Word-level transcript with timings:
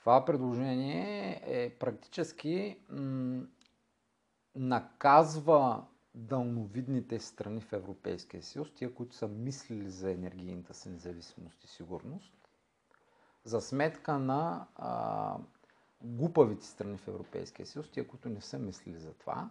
Това 0.00 0.24
предложение 0.24 1.40
е 1.46 1.70
практически 1.70 2.78
м- 2.88 3.42
наказва 4.54 5.84
дълновидните 6.14 7.18
страни 7.18 7.60
в 7.60 7.72
Европейския 7.72 8.42
съюз, 8.42 8.74
тия, 8.74 8.94
които 8.94 9.14
са 9.14 9.28
мислили 9.28 9.90
за 9.90 10.10
енергийната 10.10 10.74
си 10.74 10.88
независимост 10.88 11.64
и 11.64 11.68
сигурност, 11.68 12.34
за 13.44 13.60
сметка 13.60 14.18
на 14.18 14.66
а, 14.76 15.36
глупавите 16.02 16.66
страни 16.66 16.98
в 16.98 17.08
Европейския 17.08 17.66
съюз, 17.66 17.90
тия, 17.90 18.08
които 18.08 18.28
не 18.28 18.40
са 18.40 18.58
мислили 18.58 18.98
за 18.98 19.12
това. 19.12 19.50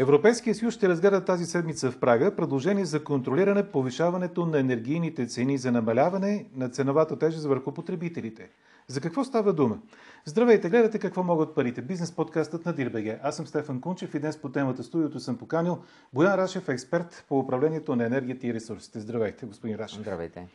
Европейския 0.00 0.54
съюз 0.54 0.74
ще 0.74 0.88
разгледа 0.88 1.24
тази 1.24 1.46
седмица 1.46 1.90
в 1.90 1.98
Прага 1.98 2.36
предложение 2.36 2.84
за 2.84 3.04
контролиране 3.04 3.70
повишаването 3.70 4.46
на 4.46 4.58
енергийните 4.58 5.26
цени 5.26 5.58
за 5.58 5.72
намаляване 5.72 6.46
на 6.54 6.68
ценовата 6.68 7.18
тежест 7.18 7.44
върху 7.44 7.72
потребителите. 7.72 8.50
За 8.88 9.00
какво 9.00 9.24
става 9.24 9.52
дума? 9.52 9.78
Здравейте, 10.24 10.68
гледате 10.68 10.98
какво 10.98 11.22
могат 11.22 11.54
парите. 11.54 11.82
Бизнес 11.82 12.12
подкастът 12.12 12.66
на 12.66 12.72
Дирбеге. 12.72 13.18
Аз 13.22 13.36
съм 13.36 13.46
Стефан 13.46 13.80
Кунчев 13.80 14.14
и 14.14 14.18
днес 14.18 14.40
по 14.40 14.48
темата 14.48 14.82
студиото 14.82 15.20
съм 15.20 15.38
поканил 15.38 15.78
Боян 16.12 16.34
Рашев, 16.34 16.68
експерт 16.68 17.24
по 17.28 17.38
управлението 17.38 17.96
на 17.96 18.04
енергията 18.04 18.46
и 18.46 18.54
ресурсите. 18.54 19.00
Здравейте, 19.00 19.46
господин 19.46 19.76
Рашев. 19.76 20.00
Здравейте. 20.00 20.46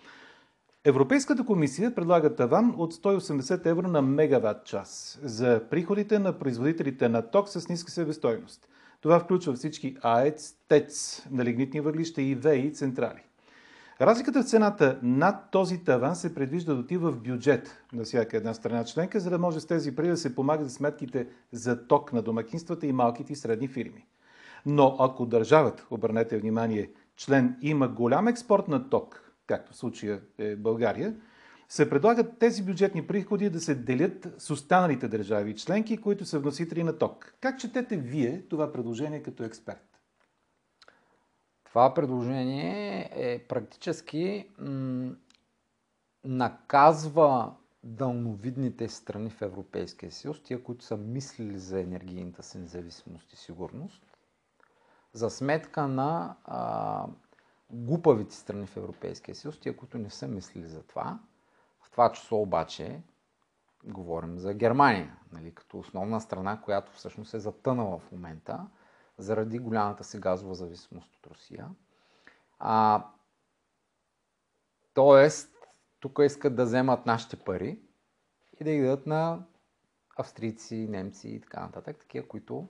Европейската 0.85 1.45
комисия 1.45 1.95
предлага 1.95 2.35
таван 2.35 2.75
от 2.77 2.93
180 2.93 3.65
евро 3.65 3.87
на 3.87 4.01
мегаватт 4.01 4.65
час 4.65 5.19
за 5.23 5.61
приходите 5.69 6.19
на 6.19 6.39
производителите 6.39 7.09
на 7.09 7.21
ток 7.21 7.49
с 7.49 7.69
ниска 7.69 7.91
себестойност. 7.91 8.67
Това 9.03 9.19
включва 9.19 9.53
всички 9.53 9.97
АЕЦ, 10.01 10.55
ТЕЦ 10.67 11.25
на 11.31 11.45
лигнитни 11.45 11.81
въглища 11.81 12.21
и 12.21 12.35
ВЕИ 12.35 12.73
централи. 12.73 13.23
Разликата 14.01 14.43
в 14.43 14.45
цената 14.45 14.99
над 15.03 15.51
този 15.51 15.83
таван 15.83 16.15
се 16.15 16.35
предвижда 16.35 16.73
да 16.73 16.79
отива 16.79 17.11
в 17.11 17.19
бюджет 17.19 17.83
на 17.93 18.03
всяка 18.03 18.37
една 18.37 18.53
страна 18.53 18.85
членка, 18.85 19.19
за 19.19 19.29
да 19.29 19.39
може 19.39 19.59
с 19.59 19.65
тези 19.65 19.95
пари 19.95 20.07
да 20.07 20.17
се 20.17 20.35
помагат 20.35 20.69
за 20.69 20.75
сметките 20.75 21.27
за 21.51 21.87
ток 21.87 22.13
на 22.13 22.21
домакинствата 22.21 22.87
и 22.87 22.93
малките 22.93 23.33
и 23.33 23.35
средни 23.35 23.67
фирми. 23.67 24.05
Но 24.65 24.95
ако 24.99 25.25
държавата, 25.25 25.85
обърнете 25.91 26.37
внимание, 26.37 26.91
член 27.17 27.57
има 27.61 27.87
голям 27.87 28.27
експорт 28.27 28.67
на 28.67 28.89
ток, 28.89 29.31
както 29.47 29.73
в 29.73 29.75
случая 29.75 30.21
е 30.37 30.55
България, 30.55 31.15
се 31.69 31.89
предлагат 31.89 32.39
тези 32.39 32.63
бюджетни 32.63 33.07
приходи 33.07 33.49
да 33.49 33.59
се 33.59 33.75
делят 33.75 34.27
с 34.37 34.49
останалите 34.49 35.07
държави 35.07 35.51
и 35.51 35.55
членки, 35.55 35.97
които 35.97 36.25
са 36.25 36.39
вносители 36.39 36.83
на 36.83 36.97
ток. 36.97 37.33
Как 37.41 37.59
четете 37.59 37.97
вие 37.97 38.41
това 38.41 38.71
предложение 38.71 39.23
като 39.23 39.43
експерт? 39.43 39.99
Това 41.63 41.93
предложение 41.93 43.09
е 43.15 43.39
практически 43.47 44.49
м- 44.59 45.11
наказва 46.23 47.53
дълновидните 47.83 48.89
страни 48.89 49.29
в 49.29 49.41
Европейския 49.41 50.11
съюз, 50.11 50.43
тия, 50.43 50.63
които 50.63 50.85
са 50.85 50.97
мислили 50.97 51.59
за 51.59 51.79
енергийната 51.79 52.43
си 52.43 52.57
независимост 52.57 53.33
и 53.33 53.35
сигурност, 53.35 54.05
за 55.13 55.29
сметка 55.29 55.87
на 55.87 56.35
а, 56.43 57.05
глупавите 57.69 58.35
страни 58.35 58.67
в 58.67 58.77
Европейския 58.77 59.35
съюз, 59.35 59.59
тия, 59.59 59.77
които 59.77 59.97
не 59.97 60.09
са 60.09 60.27
мислили 60.27 60.67
за 60.67 60.83
това. 60.83 61.19
Това 61.93 62.11
число 62.11 62.41
обаче 62.41 63.01
говорим 63.85 64.39
за 64.39 64.53
Германия, 64.53 65.17
нали, 65.31 65.55
като 65.55 65.79
основна 65.79 66.21
страна, 66.21 66.61
която 66.61 66.91
всъщност 66.91 67.33
е 67.33 67.39
затънала 67.39 67.99
в 67.99 68.11
момента 68.11 68.67
заради 69.17 69.59
голямата 69.59 70.03
си 70.03 70.19
газова 70.19 70.55
зависимост 70.55 71.15
от 71.15 71.27
Русия. 71.27 71.69
А, 72.59 73.05
тоест, 74.93 75.55
тук 75.99 76.19
искат 76.25 76.55
да 76.55 76.63
вземат 76.63 77.05
нашите 77.05 77.35
пари 77.35 77.79
и 78.59 78.63
да 78.63 78.71
ги 78.71 78.81
дадат 78.81 79.07
на 79.07 79.45
австрийци, 80.17 80.87
немци 80.89 81.29
и 81.29 81.41
така 81.41 81.61
нататък, 81.61 81.97
такива, 81.97 82.27
които 82.27 82.69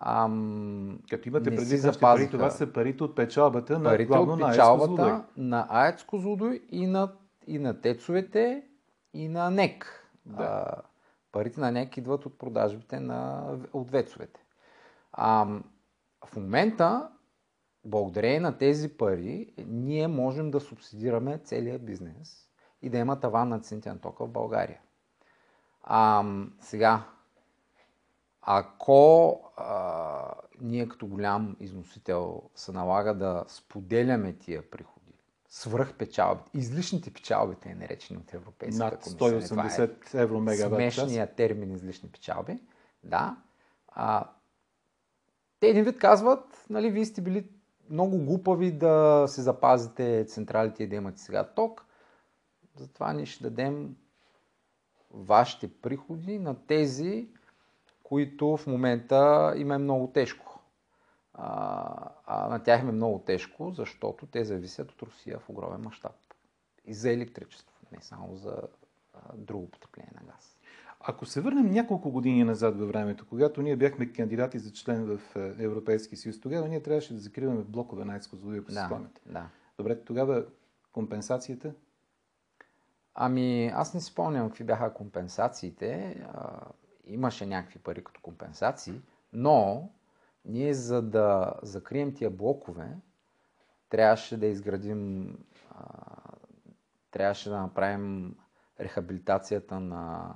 ам, 0.00 0.98
Като 1.10 1.28
имате 1.28 1.50
преди 1.50 1.76
за 1.76 2.00
пари, 2.00 2.30
това 2.30 2.50
са 2.50 2.72
парите 2.72 3.04
от 3.04 3.16
печалбата 3.16 3.78
на 3.78 3.84
парите 3.84 4.06
главно 4.06 4.32
от 4.32 4.40
печалбата 4.40 5.24
на 5.36 5.66
АЕЦ 5.70 6.04
Козлодой 6.04 6.62
и 6.70 6.86
на, 6.86 7.12
и 7.48 7.58
на 7.58 7.80
тецовете 7.80 8.62
и 9.14 9.28
на 9.28 9.50
НЕК. 9.50 10.10
Да. 10.26 10.42
А, 10.42 10.82
парите 11.32 11.60
на 11.60 11.72
НЕК 11.72 11.96
идват 11.96 12.26
от 12.26 12.38
продажбите 12.38 13.00
на, 13.00 13.48
от 13.72 13.90
вецовете. 13.90 14.40
А, 15.12 15.46
в 16.26 16.36
момента, 16.36 17.10
благодарение 17.84 18.40
на 18.40 18.58
тези 18.58 18.96
пари, 18.96 19.54
ние 19.66 20.08
можем 20.08 20.50
да 20.50 20.60
субсидираме 20.60 21.38
целият 21.38 21.84
бизнес 21.84 22.48
и 22.82 22.90
да 22.90 22.98
има 22.98 23.20
таван 23.20 23.48
на 23.48 23.60
цените 23.60 23.88
на 23.88 24.00
тока 24.00 24.24
в 24.24 24.30
България. 24.30 24.80
А, 25.82 26.24
сега, 26.60 27.04
ако 28.42 29.40
а, 29.56 30.34
ние 30.60 30.88
като 30.88 31.06
голям 31.06 31.56
износител 31.60 32.42
се 32.54 32.72
налага 32.72 33.14
да 33.14 33.44
споделяме 33.48 34.32
тия 34.32 34.70
приходи, 34.70 34.97
свръх 35.48 35.94
печалбите, 35.94 36.50
излишните 36.54 37.10
печалбите 37.10 37.68
е 37.68 37.74
наречени 37.74 38.18
от 38.18 38.34
Европейската 38.34 38.84
Над 38.84 39.04
180 39.04 40.14
е 40.14 40.22
евро 40.22 40.40
мегаватт 40.40 40.74
Смешният 40.74 41.34
термин 41.34 41.70
излишни 41.70 42.08
печалби. 42.08 42.58
Да. 43.04 43.36
А, 43.88 44.30
те 45.60 45.68
един 45.68 45.84
вид 45.84 45.98
казват, 45.98 46.66
нали, 46.70 46.90
вие 46.90 47.04
сте 47.04 47.20
били 47.20 47.48
много 47.90 48.18
глупави 48.18 48.72
да 48.72 49.24
се 49.28 49.42
запазите 49.42 50.24
централите 50.28 50.82
и 50.82 50.86
да 50.86 50.96
имате 50.96 51.20
сега 51.20 51.44
ток, 51.44 51.86
затова 52.76 53.12
ние 53.12 53.26
ще 53.26 53.42
дадем 53.42 53.96
вашите 55.10 55.68
приходи 55.68 56.38
на 56.38 56.66
тези, 56.66 57.28
които 58.02 58.56
в 58.56 58.66
момента 58.66 59.52
им 59.56 59.72
е 59.72 59.78
много 59.78 60.06
тежко. 60.12 60.47
А, 61.40 62.10
а 62.26 62.48
на 62.48 62.62
тях 62.62 62.82
им 62.82 62.88
е 62.88 62.92
много 62.92 63.18
тежко, 63.18 63.70
защото 63.70 64.26
те 64.26 64.44
зависят 64.44 64.92
от 64.92 65.02
Русия 65.02 65.38
в 65.38 65.48
огромен 65.48 65.80
мащаб. 65.80 66.12
И 66.84 66.94
за 66.94 67.12
електричество, 67.12 67.74
не 67.92 67.98
само 68.00 68.36
за 68.36 68.62
а, 69.14 69.18
друго 69.36 69.70
потребление 69.70 70.12
на 70.14 70.32
газ. 70.32 70.58
Ако 71.00 71.26
се 71.26 71.40
върнем 71.40 71.70
няколко 71.70 72.10
години 72.10 72.44
назад 72.44 72.78
във 72.78 72.88
времето, 72.88 73.26
когато 73.28 73.62
ние 73.62 73.76
бяхме 73.76 74.12
кандидати 74.12 74.58
за 74.58 74.72
член 74.72 75.04
в 75.04 75.36
е, 75.36 75.64
Европейски 75.64 76.16
съюз, 76.16 76.40
тогава 76.40 76.68
ние 76.68 76.82
трябваше 76.82 77.14
да 77.14 77.20
закриваме 77.20 77.62
блокове 77.62 78.04
на 78.04 78.12
АЕЦ 78.12 78.26
Козлодуй, 78.26 78.58
ако 78.58 78.72
да. 78.72 79.00
Да. 79.26 79.48
Добре, 79.78 80.00
тогава 80.04 80.44
компенсацията? 80.92 81.74
Ами, 83.14 83.66
аз 83.66 83.94
не 83.94 84.00
спомням 84.00 84.48
какви 84.48 84.64
бяха 84.64 84.94
компенсациите. 84.94 86.20
А, 86.34 86.60
имаше 87.06 87.46
някакви 87.46 87.78
пари 87.78 88.04
като 88.04 88.20
компенсации, 88.20 89.00
но 89.32 89.88
ние 90.48 90.74
за 90.74 91.02
да 91.02 91.54
закрием 91.62 92.14
тия 92.14 92.30
блокове, 92.30 92.96
трябваше 93.88 94.36
да 94.36 94.46
изградим, 94.46 95.28
а, 95.70 95.84
трябваше 97.10 97.50
да 97.50 97.60
направим 97.60 98.36
рехабилитацията 98.80 99.80
на 99.80 100.34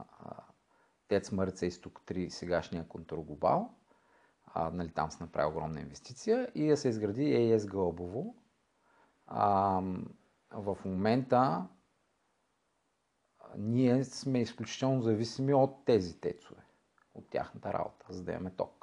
ТЕЦ 1.09 1.33
Марица 1.33 1.67
Изток 1.67 2.01
3, 2.01 2.29
сегашния 2.29 2.89
Контурглобал. 2.89 3.71
А, 4.47 4.71
нали, 4.71 4.89
там 4.91 5.11
се 5.11 5.23
направи 5.25 5.49
огромна 5.49 5.81
инвестиция 5.81 6.49
и 6.55 6.69
да 6.69 6.77
се 6.77 6.89
изгради 6.89 7.33
ЕС 7.35 7.67
Гълбово. 7.67 8.35
А, 9.27 9.81
в 10.51 10.79
момента 10.85 11.69
ние 13.57 14.05
сме 14.05 14.41
изключително 14.41 15.03
зависими 15.03 15.55
от 15.55 15.85
тези 15.85 16.21
тецове, 16.21 16.63
от 17.15 17.31
тяхната 17.31 17.73
работа, 17.73 18.07
за 18.09 18.25
да 18.25 18.33
имаме 18.33 18.51
ток. 18.51 18.82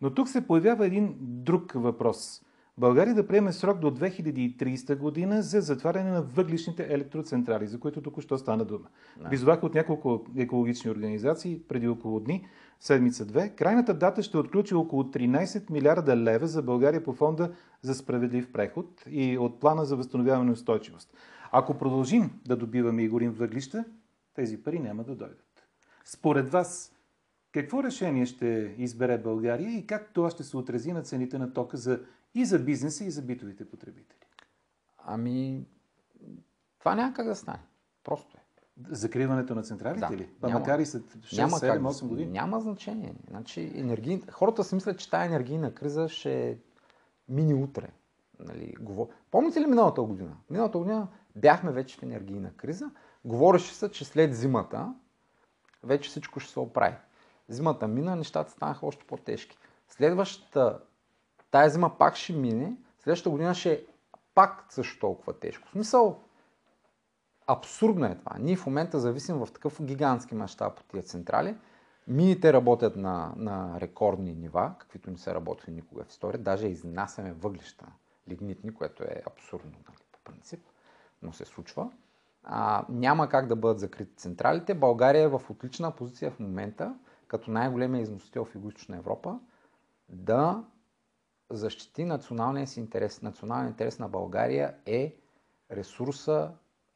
Но 0.00 0.14
тук 0.14 0.28
се 0.28 0.46
появява 0.46 0.86
един 0.86 1.16
друг 1.20 1.72
въпрос. 1.74 2.42
България 2.78 3.14
да 3.14 3.26
приеме 3.26 3.52
срок 3.52 3.78
до 3.78 3.90
2030 3.90 4.98
година 4.98 5.42
за 5.42 5.60
затваряне 5.60 6.10
на 6.10 6.22
въглишните 6.22 6.86
електроцентрали, 6.90 7.66
за 7.66 7.80
които 7.80 8.02
току-що 8.02 8.38
стана 8.38 8.64
дума. 8.64 8.86
Призоваха 9.30 9.66
от 9.66 9.74
няколко 9.74 10.24
екологични 10.36 10.90
организации 10.90 11.62
преди 11.68 11.88
около 11.88 12.20
дни, 12.20 12.46
седмица-две. 12.80 13.48
Крайната 13.48 13.94
дата 13.94 14.22
ще 14.22 14.38
отключи 14.38 14.74
около 14.74 15.02
13 15.02 15.70
милиарда 15.70 16.16
лева 16.16 16.46
за 16.46 16.62
България 16.62 17.04
по 17.04 17.12
фонда 17.12 17.52
за 17.82 17.94
справедлив 17.94 18.52
преход 18.52 19.04
и 19.10 19.38
от 19.38 19.60
плана 19.60 19.84
за 19.84 19.96
възстановяване 19.96 20.50
и 20.50 20.52
устойчивост. 20.52 21.14
Ако 21.52 21.78
продължим 21.78 22.30
да 22.46 22.56
добиваме 22.56 23.02
и 23.02 23.08
горим 23.08 23.32
въглища, 23.32 23.84
тези 24.34 24.62
пари 24.62 24.78
няма 24.78 25.04
да 25.04 25.14
дойдат. 25.14 25.68
Според 26.04 26.52
вас, 26.52 26.92
какво 27.52 27.82
решение 27.82 28.26
ще 28.26 28.74
избере 28.78 29.18
България 29.18 29.70
и 29.70 29.86
как 29.86 30.10
това 30.12 30.30
ще 30.30 30.44
се 30.44 30.56
отрази 30.56 30.92
на 30.92 31.02
цените 31.02 31.38
на 31.38 31.52
тока 31.52 31.76
за 31.76 32.00
и 32.34 32.44
за 32.44 32.58
бизнеса, 32.58 33.04
и 33.04 33.10
за 33.10 33.22
битовите 33.22 33.70
потребители? 33.70 34.18
Ами, 34.98 35.66
това 36.78 36.94
няма 36.94 37.14
как 37.14 37.26
да 37.26 37.36
стане. 37.36 37.62
Просто 38.04 38.36
е. 38.36 38.40
Закриването 38.88 39.54
на 39.54 39.62
централите 39.62 40.06
Да, 40.10 40.16
ли? 40.16 40.28
няма. 40.42 40.58
Макар 40.58 40.78
и 40.78 40.86
след 40.86 41.02
6, 41.02 41.38
Няма 41.38 41.56
7, 41.56 41.60
как. 41.60 41.80
8 41.82 42.06
години? 42.06 42.30
Няма 42.32 42.60
значение. 42.60 43.14
Значи, 43.30 43.72
енергий... 43.74 44.20
Хората 44.30 44.64
си 44.64 44.74
мислят, 44.74 44.98
че 44.98 45.10
тази 45.10 45.26
енергийна 45.26 45.74
криза 45.74 46.08
ще 46.08 46.58
мини 47.28 47.54
утре. 47.54 47.88
Нали, 48.38 48.74
говор... 48.80 49.08
Помните 49.30 49.60
ли 49.60 49.66
миналата 49.66 50.02
година? 50.02 50.36
Миналата 50.50 50.78
година 50.78 51.08
бяхме 51.36 51.72
вече 51.72 51.96
в 51.96 52.02
енергийна 52.02 52.52
криза. 52.52 52.90
Говореше 53.24 53.74
се, 53.74 53.90
че 53.90 54.04
след 54.04 54.36
зимата 54.36 54.94
вече 55.82 56.10
всичко 56.10 56.40
ще 56.40 56.52
се 56.52 56.60
оправи. 56.60 56.96
Зимата 57.50 57.88
мина, 57.88 58.16
нещата 58.16 58.50
станаха 58.50 58.86
още 58.86 59.04
по-тежки. 59.06 59.58
Следващата, 59.88 60.80
тая 61.50 61.70
зима 61.70 61.98
пак 61.98 62.16
ще 62.16 62.32
мине, 62.32 62.76
следващата 62.98 63.30
година 63.30 63.54
ще 63.54 63.72
е 63.72 63.80
пак 64.34 64.66
също 64.68 65.00
толкова 65.00 65.38
тежко. 65.38 65.68
В 65.68 65.70
смисъл, 65.70 66.20
абсурдно 67.46 68.06
е 68.06 68.18
това. 68.18 68.36
Ние 68.38 68.56
в 68.56 68.66
момента 68.66 69.00
зависим 69.00 69.36
в 69.36 69.48
такъв 69.52 69.82
гигантски 69.82 70.34
мащаб 70.34 70.80
от 70.80 70.86
тия 70.86 71.02
централи. 71.02 71.56
Мините 72.08 72.52
работят 72.52 72.96
на, 72.96 73.32
на 73.36 73.80
рекордни 73.80 74.34
нива, 74.34 74.74
каквито 74.78 75.10
не 75.10 75.18
са 75.18 75.34
работили 75.34 75.74
никога 75.74 76.04
в 76.04 76.10
история. 76.10 76.40
Даже 76.40 76.66
изнасяме 76.66 77.32
въглища 77.32 77.86
лигнитни, 78.28 78.74
което 78.74 79.02
е 79.02 79.22
абсурдно 79.26 79.70
нали, 79.70 79.98
по 80.12 80.18
принцип, 80.24 80.60
но 81.22 81.32
се 81.32 81.44
случва. 81.44 81.90
А, 82.44 82.84
няма 82.88 83.28
как 83.28 83.46
да 83.46 83.56
бъдат 83.56 83.80
закрити 83.80 84.16
централите. 84.16 84.74
България 84.74 85.22
е 85.22 85.28
в 85.28 85.42
отлична 85.50 85.90
позиция 85.90 86.30
в 86.30 86.40
момента, 86.40 86.94
като 87.30 87.50
най-големия 87.50 88.02
износител 88.02 88.44
в 88.44 88.54
Юго-Источна 88.54 88.98
Европа, 88.98 89.38
да 90.08 90.64
защити 91.50 92.04
националния 92.04 92.66
си 92.66 92.80
интерес. 92.80 93.22
Националният 93.22 93.72
интерес 93.72 93.98
на 93.98 94.08
България 94.08 94.74
е 94.86 95.16
ресурса 95.70 96.50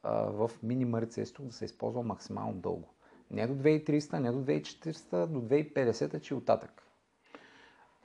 в 0.05 0.51
мини 0.63 0.85
Марица 0.85 1.21
Изток 1.21 1.47
да 1.47 1.53
се 1.53 1.65
използва 1.65 2.03
максимално 2.03 2.53
дълго. 2.53 2.95
Не 3.31 3.47
до 3.47 3.55
2300, 3.55 4.19
не 4.19 4.33
до 4.33 4.39
2400, 4.39 5.27
до 5.27 5.41
2050, 5.41 6.21
че 6.21 6.35
оттатък. 6.35 6.83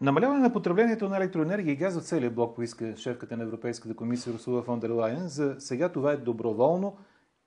Намаляване 0.02 0.40
на 0.40 0.54
потреблението 0.54 1.10
на 1.10 1.18
електроенергия 1.18 1.74
и 1.74 1.75
газ 1.75 2.00
в 2.00 2.04
целия 2.04 2.32
блок 2.32 2.56
поиска 2.56 2.98
шефката 2.98 3.38
на 3.38 3.44
Европейската 3.44 3.96
комисия 3.96 4.34
Русула 4.34 4.64
фон 4.64 4.80
дер 4.80 4.90
Лайен. 4.90 5.28
За 5.28 5.56
сега 5.60 5.90
това 5.90 6.12
е 6.12 6.18
доброволно. 6.18 6.98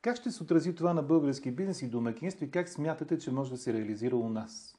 Как 0.02 0.16
ще 0.16 0.30
се 0.30 0.42
отрази 0.42 0.74
това 0.74 0.94
на 0.94 1.02
български 1.02 1.50
бизнес 1.50 1.82
и 1.82 1.88
домакинство 1.88 2.44
и 2.44 2.50
как 2.50 2.68
смятате, 2.68 3.18
че 3.18 3.30
може 3.30 3.50
да 3.50 3.56
се 3.56 3.72
реализира 3.72 4.16
у 4.16 4.28
нас? 4.28 4.78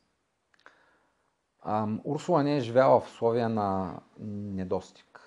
Ам, 1.65 2.01
Урсула 2.03 2.43
не 2.43 2.57
е 2.57 2.61
живяла 2.61 2.99
в 2.99 3.07
условия 3.07 3.49
на 3.49 3.99
недостиг. 4.19 5.19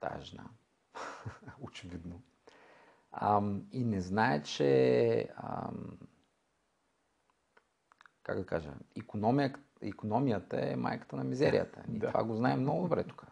Тая 0.00 0.20
жена. 0.20 0.44
Очевидно. 1.60 2.22
Ам, 3.12 3.66
и 3.72 3.84
не 3.84 4.00
знае, 4.00 4.42
че 4.42 5.28
ам, 5.36 5.98
как 8.22 8.38
да 8.38 8.46
кажа, 8.46 8.72
економия, 8.96 9.54
економията 9.82 10.70
е 10.70 10.76
майката 10.76 11.16
на 11.16 11.24
мизерията. 11.24 11.82
И 11.92 11.98
да. 11.98 12.06
това 12.06 12.24
го 12.24 12.36
знаем 12.36 12.60
много 12.60 12.82
добре 12.82 13.04
тук. 13.04 13.26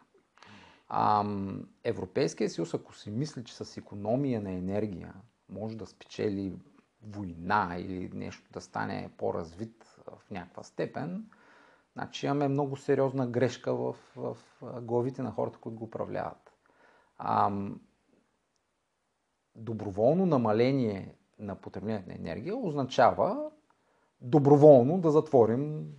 Европейския 1.84 2.50
съюз, 2.50 2.74
ако 2.74 2.94
си 2.94 3.10
мисли, 3.10 3.44
че 3.44 3.54
с 3.54 3.76
економия 3.76 4.40
на 4.40 4.50
енергия 4.50 5.14
може 5.48 5.76
да 5.76 5.86
спечели 5.86 6.52
война 7.02 7.76
или 7.78 8.10
нещо 8.14 8.52
да 8.52 8.60
стане 8.60 9.10
по-развит 9.16 10.00
в 10.06 10.30
някаква 10.30 10.62
степен, 10.62 11.30
значи 11.92 12.26
имаме 12.26 12.48
много 12.48 12.76
сериозна 12.76 13.26
грешка 13.26 13.74
в, 13.74 13.96
в 14.16 14.36
главите 14.80 15.22
на 15.22 15.30
хората, 15.30 15.58
които 15.58 15.78
го 15.78 15.84
управляват. 15.84 16.52
Ам, 17.18 17.80
доброволно 19.54 20.26
намаление 20.26 21.14
на 21.38 21.56
потреблението 21.56 22.08
на 22.08 22.14
енергия 22.14 22.56
означава 22.56 23.50
доброволно 24.20 25.00
да 25.00 25.10
затворим 25.10 25.92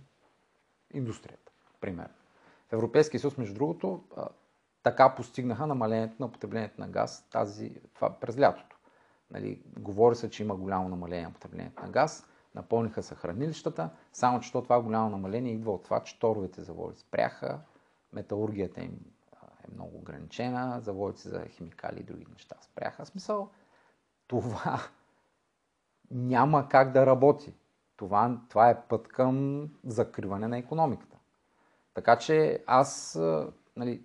индустрията, 0.94 1.52
примерно. 1.80 2.14
В 2.68 2.72
Европейския 2.72 3.20
съюз, 3.20 3.36
между 3.36 3.54
другото, 3.54 4.04
така 4.82 5.14
постигнаха 5.14 5.66
намалението 5.66 6.14
на 6.22 6.32
потреблението 6.32 6.80
на 6.80 6.88
газ 6.88 7.28
тази, 7.30 7.80
това 7.94 8.20
през 8.20 8.38
лятото. 8.38 8.69
Нали, 9.30 9.62
говори 9.78 10.16
се, 10.16 10.30
че 10.30 10.42
има 10.42 10.56
голямо 10.56 10.88
намаление 10.88 11.24
на 11.24 11.32
потреблението 11.32 11.82
на 11.82 11.88
газ, 11.88 12.26
напълниха 12.54 13.02
се 13.02 13.14
хранилищата, 13.14 13.90
само 14.12 14.40
че 14.40 14.52
това 14.52 14.82
голямо 14.82 15.10
намаление 15.10 15.52
идва 15.52 15.72
от 15.72 15.84
това, 15.84 16.02
че 16.02 16.18
торовете 16.18 16.62
заводи 16.62 16.98
спряха, 16.98 17.60
металургията 18.12 18.80
им 18.80 18.98
е 19.68 19.74
много 19.74 19.96
ограничена, 19.96 20.80
заводите 20.80 21.28
за 21.28 21.46
химикали 21.46 22.00
и 22.00 22.04
други 22.04 22.26
неща 22.32 22.56
спряха. 22.60 23.06
Смисъл, 23.06 23.50
това 24.26 24.80
няма 26.10 26.68
как 26.68 26.92
да 26.92 27.06
работи. 27.06 27.54
Това, 27.96 28.40
това 28.48 28.70
е 28.70 28.82
път 28.82 29.08
към 29.08 29.68
закриване 29.84 30.48
на 30.48 30.58
економиката. 30.58 31.16
Така 31.94 32.18
че 32.18 32.64
аз, 32.66 33.18
нали, 33.76 34.04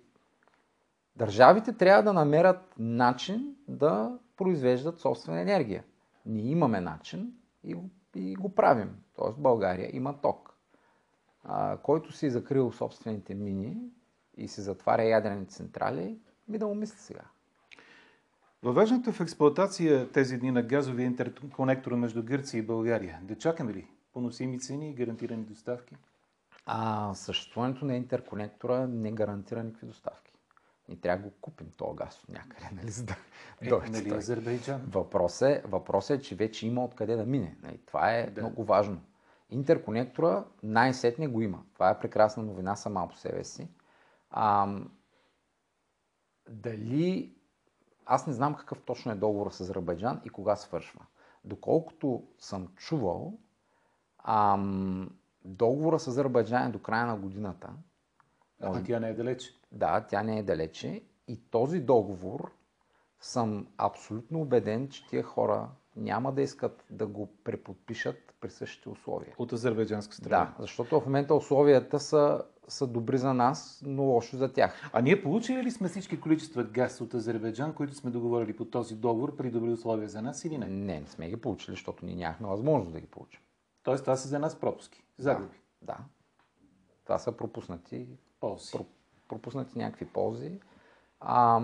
държавите 1.16 1.72
трябва 1.72 2.02
да 2.02 2.12
намерят 2.12 2.74
начин 2.78 3.56
да 3.68 4.18
произвеждат 4.36 5.00
собствена 5.00 5.40
енергия. 5.40 5.84
Ние 6.26 6.50
имаме 6.50 6.80
начин 6.80 7.32
и 7.64 7.74
го, 7.74 7.90
и 8.14 8.34
го 8.34 8.54
правим. 8.54 8.96
Тоест 9.16 9.38
България 9.38 9.90
има 9.92 10.20
ток. 10.20 10.56
А, 11.44 11.76
който 11.76 12.12
си 12.12 12.26
е 12.26 12.30
закрил 12.30 12.72
собствените 12.72 13.34
мини 13.34 13.76
и 14.36 14.48
се 14.48 14.62
затваря 14.62 15.02
ядрени 15.04 15.46
централи, 15.46 16.18
ми 16.48 16.58
да 16.58 16.66
му 16.66 16.74
мисли 16.74 16.98
сега. 16.98 17.24
Въвеждането 18.62 19.12
в 19.12 19.20
експлуатация 19.20 20.12
тези 20.12 20.38
дни 20.38 20.50
на 20.50 20.62
газовия 20.62 21.06
интерконектор 21.06 21.92
между 21.92 22.22
Гърция 22.22 22.58
и 22.58 22.62
България, 22.62 23.18
да 23.22 23.38
чакаме 23.38 23.74
ли 23.74 23.88
поносими 24.12 24.60
цени 24.60 24.90
и 24.90 24.94
гарантирани 24.94 25.42
доставки? 25.42 25.96
А 26.66 27.14
съществуването 27.14 27.84
на 27.84 27.96
интерконектора 27.96 28.86
не 28.86 29.12
гарантира 29.12 29.62
никакви 29.62 29.86
доставки. 29.86 30.25
Ни 30.88 31.00
трябва 31.00 31.22
да 31.22 31.28
го 31.28 31.34
купим 31.40 31.70
този 31.76 31.96
газ 31.96 32.22
от 32.22 32.28
някъде, 32.28 32.68
нали, 32.76 32.90
за 32.90 33.04
да 33.04 33.16
е, 33.60 33.68
дойде. 33.68 33.90
Нали 33.90 34.14
Азербайджан? 34.14 34.82
Въпрос 34.88 35.42
е, 35.42 35.62
въпрос 35.64 36.10
е, 36.10 36.20
че 36.20 36.34
вече 36.34 36.66
има 36.66 36.84
откъде 36.84 37.16
да 37.16 37.26
мине. 37.26 37.56
Нали, 37.62 37.80
това 37.86 38.12
е 38.12 38.30
да. 38.30 38.40
много 38.40 38.64
важно. 38.64 39.00
Интерконектора 39.50 40.44
най-сетне 40.62 41.28
го 41.28 41.40
има. 41.40 41.62
Това 41.74 41.90
е 41.90 41.98
прекрасна 41.98 42.42
новина 42.42 42.76
сама 42.76 43.08
по 43.08 43.16
себе 43.16 43.44
си. 43.44 43.68
А, 44.30 44.74
дали 46.48 47.36
аз 48.06 48.26
не 48.26 48.32
знам 48.32 48.54
какъв 48.54 48.80
точно 48.80 49.12
е 49.12 49.14
договор 49.14 49.50
с 49.50 49.60
Азербайджан 49.60 50.20
и 50.24 50.28
кога 50.28 50.56
свършва. 50.56 51.06
Доколкото 51.44 52.22
съм 52.38 52.68
чувал, 52.76 53.38
ам, 54.24 55.10
договора 55.44 55.98
с 55.98 56.08
Азербайджан 56.08 56.66
е 56.66 56.72
до 56.72 56.78
края 56.78 57.06
на 57.06 57.16
годината. 57.16 57.68
А 58.60 58.82
тя 58.84 59.00
не 59.00 59.08
е 59.08 59.14
далече. 59.14 59.50
Да, 59.72 60.00
тя 60.00 60.22
не 60.22 60.38
е 60.38 60.42
далече. 60.42 61.02
И 61.28 61.40
този 61.50 61.80
договор 61.80 62.52
съм 63.20 63.66
абсолютно 63.78 64.40
убеден, 64.40 64.88
че 64.88 65.06
тия 65.06 65.22
хора 65.22 65.68
няма 65.96 66.32
да 66.32 66.42
искат 66.42 66.84
да 66.90 67.06
го 67.06 67.28
преподпишат 67.44 68.34
при 68.40 68.50
същите 68.50 68.88
условия. 68.88 69.34
От 69.38 69.52
азербайджанска 69.52 70.14
страна. 70.14 70.44
Да, 70.44 70.62
защото 70.62 71.00
в 71.00 71.06
момента 71.06 71.34
условията 71.34 72.00
са 72.00 72.44
са 72.68 72.86
добри 72.86 73.18
за 73.18 73.34
нас, 73.34 73.82
но 73.86 74.02
лошо 74.02 74.36
за 74.36 74.52
тях. 74.52 74.90
А 74.92 75.00
ние 75.00 75.22
получили 75.22 75.62
ли 75.62 75.70
сме 75.70 75.88
всички 75.88 76.20
количества 76.20 76.64
газ 76.64 77.00
от 77.00 77.14
Азербайджан, 77.14 77.74
които 77.74 77.94
сме 77.94 78.10
договорили 78.10 78.56
по 78.56 78.64
този 78.64 78.94
договор 78.94 79.36
при 79.36 79.50
добри 79.50 79.70
условия 79.70 80.08
за 80.08 80.22
нас 80.22 80.44
или 80.44 80.58
не? 80.58 80.66
Не, 80.66 81.00
не 81.00 81.06
сме 81.06 81.28
ги 81.28 81.36
получили, 81.36 81.74
защото 81.74 82.06
ние 82.06 82.14
нямахме 82.14 82.48
възможност 82.48 82.92
да 82.92 83.00
ги 83.00 83.06
получим. 83.06 83.40
Тоест 83.82 84.04
това 84.04 84.16
са 84.16 84.28
за 84.28 84.38
нас 84.38 84.60
пропуски, 84.60 85.02
загуби. 85.18 85.60
Да, 85.82 85.86
да. 85.92 85.98
Това 87.04 87.18
са 87.18 87.32
пропуснати 87.32 88.08
ползи. 88.40 88.72
Про, 88.72 88.84
пропуснати 89.28 89.78
някакви 89.78 90.06
ползи. 90.06 90.60
А, 91.20 91.60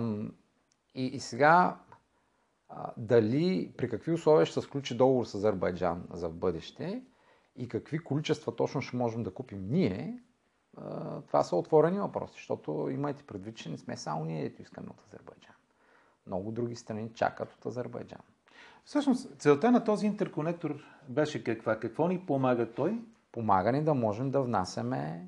и, 0.95 1.05
и 1.05 1.19
сега 1.19 1.79
а, 2.69 2.91
дали, 2.97 3.73
при 3.77 3.89
какви 3.89 4.11
условия 4.11 4.45
ще 4.45 4.53
се 4.53 4.61
сключи 4.61 4.97
договор 4.97 5.25
с 5.25 5.35
Азербайджан 5.35 6.07
за 6.13 6.29
бъдеще 6.29 7.03
и 7.55 7.67
какви 7.67 7.99
количества 7.99 8.55
точно 8.55 8.81
ще 8.81 8.97
можем 8.97 9.23
да 9.23 9.33
купим 9.33 9.67
ние, 9.69 10.19
това 11.27 11.43
са 11.43 11.55
отворени 11.55 11.99
въпроси, 11.99 12.33
защото 12.33 12.89
имайте 12.91 13.23
предвид, 13.23 13.55
че 13.55 13.69
не 13.69 13.77
сме 13.77 13.97
само 13.97 14.25
ние, 14.25 14.45
ето 14.45 14.61
искаме 14.61 14.87
от 14.89 15.07
Азербайджан. 15.07 15.55
Много 16.27 16.51
други 16.51 16.75
страни 16.75 17.13
чакат 17.13 17.53
от 17.53 17.65
Азербайджан. 17.65 18.19
Всъщност, 18.85 19.37
целта 19.39 19.71
на 19.71 19.83
този 19.83 20.05
интерконектор 20.05 20.83
беше 21.09 21.43
каква? 21.43 21.79
Какво 21.79 22.07
ни 22.07 22.25
помага 22.25 22.73
той? 22.73 23.01
Помага 23.31 23.71
ни 23.71 23.83
да 23.83 23.93
можем 23.93 24.31
да 24.31 24.41
внасяме 24.41 25.27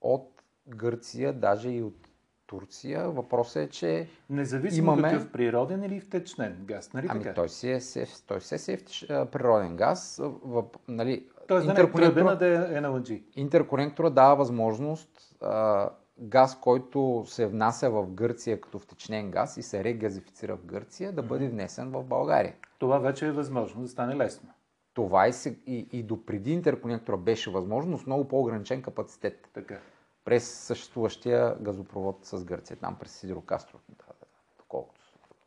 от 0.00 0.35
Гърция, 0.68 1.32
даже 1.32 1.70
и 1.70 1.82
от 1.82 2.08
Турция. 2.46 3.10
Въпросът 3.10 3.56
е, 3.56 3.68
че 3.68 4.08
Независимо 4.30 4.92
имаме... 4.92 5.10
какъв 5.10 5.32
природен 5.32 5.84
или 5.84 6.00
втечнен 6.00 6.56
газ, 6.64 6.92
нали 6.92 7.06
ами, 7.10 7.22
така? 7.22 7.34
той 7.34 7.48
си 7.48 7.70
е, 7.70 7.80
той 8.26 8.40
си 8.40 8.54
е 8.54 8.58
сеф, 8.58 8.84
природен 9.08 9.76
газ. 9.76 10.20
В, 10.44 10.64
нали, 10.88 11.26
Тоест 11.48 11.68
интерконектора, 11.68 12.34
да 12.34 12.46
е 12.46 12.80
LNG. 12.80 13.22
Интерконектора 13.36 14.10
дава 14.10 14.36
възможност 14.36 15.36
а, 15.40 15.90
газ, 16.18 16.60
който 16.60 17.24
се 17.26 17.46
внася 17.46 17.90
в 17.90 18.06
Гърция 18.06 18.60
като 18.60 18.78
втечнен 18.78 19.30
газ 19.30 19.56
и 19.56 19.62
се 19.62 19.84
регазифицира 19.84 20.56
в 20.56 20.64
Гърция, 20.64 21.12
да 21.12 21.22
бъде 21.22 21.48
внесен 21.48 21.90
в 21.90 22.04
България. 22.04 22.54
Това 22.78 22.98
вече 22.98 23.26
е 23.26 23.32
възможно 23.32 23.82
да 23.82 23.88
стане 23.88 24.16
лесно. 24.16 24.48
Това 24.94 25.28
и, 25.28 25.32
и, 25.66 25.88
и 25.92 26.02
до 26.02 26.26
преди 26.26 26.52
интерконектора 26.52 27.16
беше 27.16 27.50
възможно, 27.50 27.90
но 27.90 27.98
с 27.98 28.06
много 28.06 28.28
по-ограничен 28.28 28.82
капацитет. 28.82 29.48
Така. 29.52 29.78
През 30.26 30.44
съществуващия 30.44 31.56
газопровод 31.60 32.18
с 32.22 32.44
Гърция, 32.44 32.76
там 32.76 32.96
през 33.00 33.12
Сидро 33.12 33.40
Кастро, 33.40 33.78
да, 33.88 34.04
да, 34.06 34.26
доколкото 34.58 35.00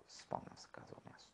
си 0.08 0.22
спомням 0.22 0.54
се 0.58 0.68
казва 0.72 0.96
място. 1.12 1.30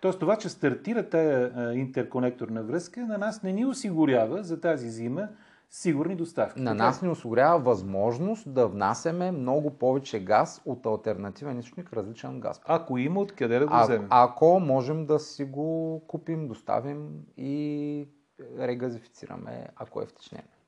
Тоест 0.00 0.20
това, 0.20 0.36
че 0.36 0.48
стартира 0.48 1.08
тая 1.08 1.72
интерконекторна 1.74 2.62
връзка, 2.62 3.00
на 3.00 3.18
нас 3.18 3.42
не 3.42 3.52
ни 3.52 3.66
осигурява 3.66 4.42
за 4.42 4.60
тази 4.60 4.90
зима 4.90 5.28
сигурни 5.70 6.16
доставки. 6.16 6.60
На 6.60 6.74
нас 6.74 7.02
ни 7.02 7.08
осигурява 7.08 7.58
възможност 7.58 8.52
да 8.52 8.68
внасяме 8.68 9.30
много 9.32 9.70
повече 9.70 10.24
газ 10.24 10.62
от 10.64 10.86
альтернативен 10.86 11.58
източник, 11.58 11.92
различен 11.92 12.40
газ. 12.40 12.60
Ако 12.66 12.98
има 12.98 13.20
откъде 13.20 13.58
да 13.58 13.66
го 13.66 13.74
а, 13.74 13.82
вземем. 13.82 14.06
Ако 14.10 14.60
можем 14.60 15.06
да 15.06 15.18
си 15.18 15.44
го 15.44 16.02
купим, 16.06 16.48
доставим 16.48 17.10
и 17.36 18.08
регазифицираме, 18.58 19.66
ако 19.76 20.02
е 20.02 20.06
втечнение. 20.06 20.59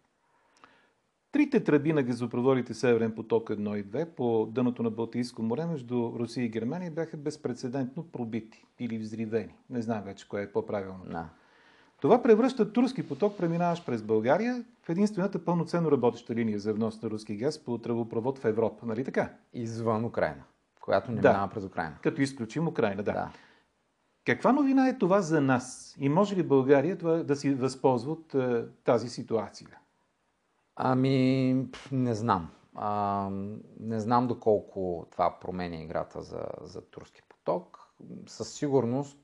Трите 1.32 1.64
тръби 1.64 1.92
на 1.92 2.02
газопроводите 2.02 2.74
Северен 2.74 3.14
поток 3.14 3.48
1 3.48 3.76
и 3.76 3.84
2 3.84 4.04
по 4.04 4.46
дъното 4.46 4.82
на 4.82 4.90
Балтийско 4.90 5.42
море 5.42 5.66
между 5.66 6.12
Русия 6.18 6.44
и 6.44 6.48
Германия 6.48 6.90
бяха 6.90 7.16
безпредседентно 7.16 8.02
пробити 8.02 8.64
или 8.78 8.98
взривени. 8.98 9.54
Не 9.70 9.82
знам 9.82 10.02
вече 10.02 10.28
кое 10.28 10.42
е 10.42 10.52
по-правилно. 10.52 11.04
Да. 11.10 11.28
Това 12.00 12.22
превръща 12.22 12.72
турски 12.72 13.08
поток, 13.08 13.38
преминаващ 13.38 13.86
през 13.86 14.02
България, 14.02 14.64
в 14.82 14.88
единствената 14.88 15.44
пълноценно 15.44 15.92
работеща 15.92 16.34
линия 16.34 16.58
за 16.58 16.72
внос 16.72 17.02
на 17.02 17.10
руски 17.10 17.36
газ 17.36 17.64
по 17.64 17.78
тръбопровод 17.78 18.38
в 18.38 18.44
Европа. 18.44 18.86
Нали 18.86 19.04
така? 19.04 19.30
Извън 19.52 20.04
Украина, 20.04 20.42
която 20.80 21.12
не 21.12 21.20
да. 21.20 21.28
минава 21.28 21.52
през 21.52 21.64
Украина. 21.64 21.94
Като 22.02 22.22
изключим 22.22 22.68
Украина, 22.68 23.02
да. 23.02 23.12
да. 23.12 23.30
Каква 24.26 24.52
новина 24.52 24.88
е 24.88 24.98
това 24.98 25.20
за 25.20 25.40
нас? 25.40 25.96
И 26.00 26.08
може 26.08 26.36
ли 26.36 26.42
България 26.42 26.98
това 26.98 27.12
да 27.12 27.36
си 27.36 27.54
възползва 27.54 28.12
от 28.12 28.34
е, 28.34 28.64
тази 28.84 29.08
ситуация? 29.08 29.68
Ами, 30.76 31.54
не 31.92 32.14
знам. 32.14 32.50
А, 32.74 33.28
не 33.80 34.00
знам 34.00 34.26
доколко 34.26 35.06
това 35.10 35.38
променя 35.40 35.76
играта 35.76 36.22
за, 36.22 36.44
за 36.60 36.80
турски 36.80 37.22
поток. 37.28 37.78
Със 38.26 38.54
сигурност 38.54 39.22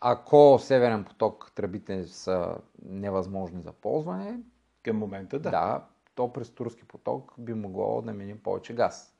ако 0.00 0.58
Северен 0.58 1.04
поток 1.04 1.52
тръбите 1.54 2.04
са 2.04 2.56
невъзможни 2.82 3.62
за 3.62 3.72
ползване, 3.72 4.40
към 4.82 4.96
момента 4.96 5.38
да. 5.38 5.50
Да, 5.50 5.86
то 6.14 6.32
през 6.32 6.50
турски 6.50 6.84
поток 6.84 7.34
би 7.38 7.54
могло 7.54 8.02
да 8.02 8.12
минем 8.12 8.38
повече 8.42 8.74
газ. 8.74 9.14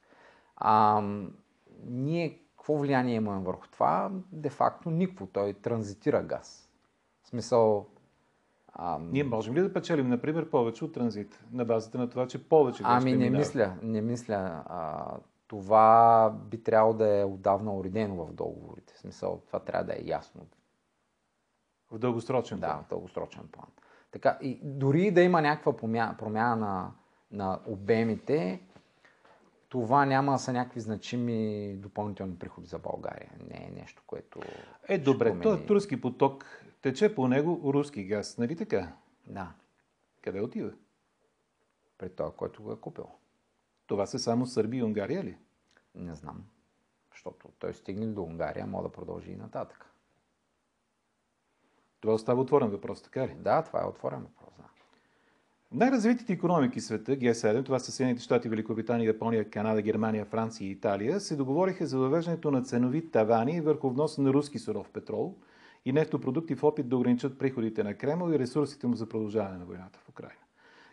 А, 0.56 1.02
ние 1.84 2.40
какво 2.56 2.78
влияние 2.78 3.14
имаме 3.14 3.44
върху 3.44 3.68
това? 3.68 4.10
Де 4.32 4.50
факто 4.50 4.90
никво. 4.90 5.26
Той 5.26 5.52
транзитира 5.52 6.22
газ. 6.22 6.70
В 7.22 7.28
смисъл... 7.28 7.86
А... 8.72 8.98
Ние 8.98 9.24
можем 9.24 9.54
ли 9.54 9.60
да 9.60 9.72
печелим, 9.72 10.08
например, 10.08 10.50
повече 10.50 10.84
от 10.84 10.92
транзит? 10.92 11.44
На 11.52 11.64
базата 11.64 11.98
на 11.98 12.10
това, 12.10 12.26
че 12.26 12.48
повече 12.48 12.82
газ 12.82 13.02
Ами 13.02 13.16
не 13.16 13.30
мисля, 13.30 13.72
не 13.82 14.00
мисля. 14.00 14.62
А, 14.66 15.06
това 15.48 16.30
би 16.50 16.62
трябвало 16.62 16.94
да 16.94 17.18
е 17.18 17.24
отдавна 17.24 17.74
уредено 17.74 18.24
в 18.26 18.32
договорите. 18.32 18.94
В 18.94 18.98
смисъл, 18.98 19.42
това 19.46 19.58
трябва 19.58 19.84
да 19.84 19.92
е 19.92 20.02
ясно 20.04 20.46
в 21.90 21.98
дългосрочен 21.98 22.60
план. 22.60 22.70
Да, 22.70 22.82
в 22.82 22.88
дългосрочен 22.88 23.48
план. 23.52 23.66
Така, 24.10 24.38
и 24.42 24.60
дори 24.62 25.10
да 25.10 25.22
има 25.22 25.42
някаква 25.42 25.76
промяна, 25.76 26.16
промяна 26.16 26.56
на, 26.56 26.90
на 27.30 27.60
обемите, 27.66 28.60
това 29.68 30.06
няма 30.06 30.32
да 30.32 30.38
са 30.38 30.52
някакви 30.52 30.80
значими 30.80 31.72
допълнителни 31.76 32.38
приходи 32.38 32.66
за 32.66 32.78
България. 32.78 33.30
Не 33.50 33.66
е 33.66 33.80
нещо, 33.80 34.02
което. 34.06 34.40
Е, 34.88 34.98
добре, 34.98 35.40
този 35.40 35.66
турски 35.66 36.00
поток 36.00 36.44
тече 36.82 37.14
по 37.14 37.28
него 37.28 37.72
руски 37.72 38.04
газ, 38.04 38.38
нали 38.38 38.56
така? 38.56 38.96
Да. 39.26 39.52
Къде 40.22 40.40
отива? 40.40 40.72
При 41.98 42.10
това, 42.10 42.32
който 42.32 42.62
го 42.62 42.72
е 42.72 42.80
купил. 42.80 43.08
Това 43.86 44.06
са 44.06 44.18
само 44.18 44.46
Сърбия 44.46 44.80
и 44.80 44.82
Унгария 44.82 45.24
ли? 45.24 45.38
Не 45.94 46.14
знам. 46.14 46.44
Защото 47.10 47.48
той 47.58 47.74
стигне 47.74 48.06
до 48.06 48.22
Унгария, 48.22 48.66
може 48.66 48.82
да 48.82 48.92
продължи 48.92 49.32
и 49.32 49.36
нататък. 49.36 49.84
Това 52.00 52.14
остава 52.14 52.40
отворен 52.40 52.68
въпрос, 52.68 53.02
така 53.02 53.26
ли? 53.26 53.34
Да, 53.34 53.62
това 53.62 53.82
е 53.82 53.86
отворен 53.86 54.20
въпрос. 54.20 54.54
Да. 54.56 54.64
Най-развитите 55.72 56.32
економики 56.32 56.80
в 56.80 56.84
света, 56.84 57.12
Г7, 57.12 57.64
това 57.64 57.78
са 57.78 57.92
Съединените 57.92 58.22
щати, 58.22 58.48
Великобритания, 58.48 59.06
Япония, 59.06 59.50
Канада, 59.50 59.82
Германия, 59.82 60.24
Франция 60.24 60.68
и 60.68 60.70
Италия, 60.70 61.20
се 61.20 61.36
договориха 61.36 61.86
за 61.86 61.98
въвеждането 61.98 62.50
на 62.50 62.62
ценови 62.62 63.10
тавани 63.10 63.60
върху 63.60 63.90
внос 63.90 64.18
на 64.18 64.32
руски 64.32 64.58
суров 64.58 64.90
петрол 64.90 65.36
и 65.88 65.92
нефтопродукти 65.92 66.54
в 66.54 66.64
опит 66.64 66.88
да 66.88 66.96
ограничат 66.96 67.38
приходите 67.38 67.84
на 67.84 67.94
Кремъл 67.94 68.32
и 68.32 68.38
ресурсите 68.38 68.86
му 68.86 68.96
за 68.96 69.08
продължаване 69.08 69.58
на 69.58 69.64
войната 69.64 69.98
в 69.98 70.08
Украина. 70.08 70.40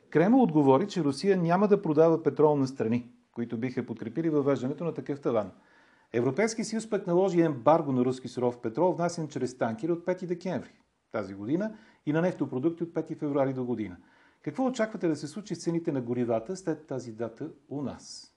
Кремъл 0.10 0.44
отговори, 0.44 0.88
че 0.88 1.04
Русия 1.04 1.38
няма 1.38 1.68
да 1.68 1.82
продава 1.82 2.24
петрол 2.24 2.56
на 2.56 2.68
страни, 2.68 3.10
които 3.32 3.58
биха 3.58 3.86
подкрепили 3.86 4.30
въвеждането 4.30 4.84
на 4.84 4.94
такъв 4.94 5.22
таван. 5.22 5.52
Европейски 6.14 6.64
съюз 6.64 6.90
пък 6.90 7.08
наложи 7.08 7.42
ембарго 7.42 7.92
на 7.92 8.06
руски 8.06 8.28
суров 8.28 8.62
петрол, 8.62 8.94
внасен 8.94 9.28
чрез 9.28 9.58
танкери 9.58 9.92
от 9.92 10.06
5 10.06 10.26
декември 10.26 10.74
тази 11.12 11.34
година 11.34 11.78
и 12.06 12.14
на 12.14 12.22
нефтопродукти 12.22 12.84
от 12.84 12.90
5 12.90 13.18
февруари 13.18 13.54
до 13.54 13.66
година. 13.66 13.98
Какво 14.42 14.66
очаквате 14.66 15.08
да 15.08 15.16
се 15.16 15.28
случи 15.28 15.56
с 15.56 15.64
цените 15.64 15.92
на 15.92 16.02
горивата 16.02 16.56
след 16.56 16.88
тази 16.88 17.12
дата 17.12 17.50
у 17.70 17.82
нас? 17.82 18.35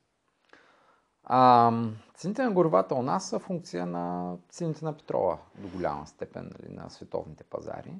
А, 1.31 1.73
цените 2.15 2.43
на 2.43 2.51
горивата 2.51 2.95
у 2.95 3.03
нас 3.03 3.29
са 3.29 3.39
функция 3.39 3.87
на 3.87 4.37
цените 4.49 4.85
на 4.85 4.97
петрола 4.97 5.39
до 5.55 5.69
голяма 5.69 6.07
степен 6.07 6.53
нали, 6.59 6.75
на 6.75 6.91
световните 6.91 7.45
пазари. 7.45 7.95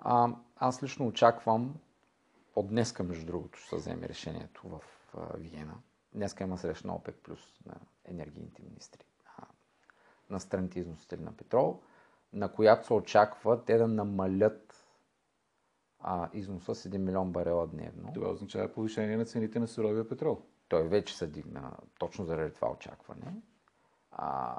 А, 0.00 0.28
аз 0.56 0.82
лично 0.82 1.06
очаквам 1.06 1.74
от 2.56 2.68
днеска, 2.68 3.02
между 3.02 3.26
другото, 3.26 3.58
ще 3.58 3.76
вземе 3.76 4.08
решението 4.08 4.68
в 4.68 4.80
а, 5.16 5.36
Виена. 5.36 5.74
Днеска 6.14 6.44
има 6.44 6.58
среща 6.58 6.86
на 6.86 6.94
ОПЕК 6.94 7.16
плюс 7.22 7.40
на 7.66 7.74
енергийните 8.04 8.62
министри 8.62 9.04
а, 9.38 9.44
на 10.30 10.40
страните 10.40 10.80
износители 10.80 11.22
на 11.22 11.32
петрол 11.32 11.80
на 12.32 12.52
която 12.52 12.86
се 12.86 12.94
очаква 12.94 13.64
те 13.64 13.76
да 13.78 13.88
намалят 13.88 14.86
а, 16.00 16.28
износа 16.32 16.74
с 16.74 16.88
1 16.88 16.98
милион 16.98 17.32
барела 17.32 17.66
дневно. 17.66 18.12
Това 18.14 18.30
означава 18.30 18.72
повишение 18.72 19.16
на 19.16 19.24
цените 19.24 19.58
на 19.58 19.68
суровия 19.68 20.08
петрол. 20.08 20.42
Той 20.72 20.88
вече 20.88 21.16
се 21.16 21.26
дигна 21.26 21.72
точно 21.98 22.24
заради 22.24 22.54
това 22.54 22.70
очакване. 22.70 23.34
А, 24.10 24.56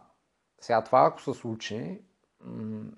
сега 0.62 0.84
това, 0.84 1.05
ако 1.05 1.22
се 1.22 1.34
случи, 1.34 2.01
м- 2.39 2.91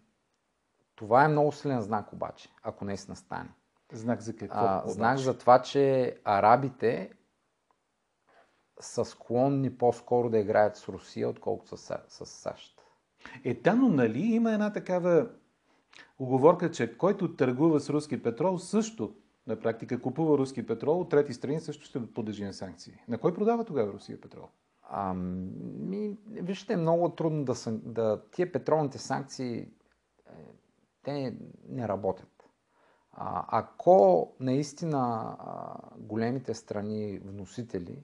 това 0.95 1.25
е 1.25 1.27
много 1.27 1.51
силен 1.51 1.81
знак 1.81 2.13
обаче, 2.13 2.49
ако 2.63 2.85
не 2.85 2.97
се 2.97 3.15
стане. 3.15 3.49
Знак 3.91 4.21
за 4.21 4.35
какво? 4.35 4.59
А, 4.59 4.83
знак 4.85 5.17
за 5.17 5.37
това, 5.37 5.61
че 5.61 6.15
арабите 6.23 7.13
са 8.79 9.05
склонни 9.05 9.77
по-скоро 9.77 10.29
да 10.29 10.37
играят 10.37 10.77
с 10.77 10.89
Русия, 10.89 11.29
отколкото 11.29 11.77
с, 11.77 11.97
с 12.07 12.25
САЩ. 12.25 12.81
Е, 13.43 13.53
да, 13.53 13.75
но 13.75 13.89
нали 13.89 14.19
има 14.19 14.51
една 14.51 14.73
такава 14.73 15.29
оговорка, 16.19 16.71
че 16.71 16.97
който 16.97 17.35
търгува 17.35 17.79
с 17.79 17.89
руски 17.89 18.23
петрол 18.23 18.57
също 18.57 19.15
на 19.47 19.59
практика 19.59 20.01
купува 20.01 20.37
руски 20.37 20.65
петрол, 20.65 21.01
от 21.01 21.09
трети 21.09 21.33
страни 21.33 21.59
също 21.59 21.85
ще 21.85 22.13
подлежи 22.13 22.45
на 22.45 22.53
санкции. 22.53 22.93
На 23.07 23.17
кой 23.17 23.33
продава 23.33 23.65
тогава 23.65 23.93
Русия 23.93 24.21
петрол? 24.21 24.47
Ами, 24.89 26.17
вижте, 26.27 26.75
много 26.75 27.09
трудно 27.09 27.45
да, 27.45 27.55
са, 27.55 27.71
да 27.71 28.21
тия 28.31 28.51
петролните 28.51 28.97
санкции 28.97 29.57
е, 29.57 29.67
те 31.03 31.37
не 31.69 31.87
работят. 31.87 32.49
А, 33.11 33.45
ако 33.59 34.31
наистина 34.39 34.97
а, 35.39 35.75
големите 35.97 36.53
страни 36.53 37.19
вносители 37.19 38.03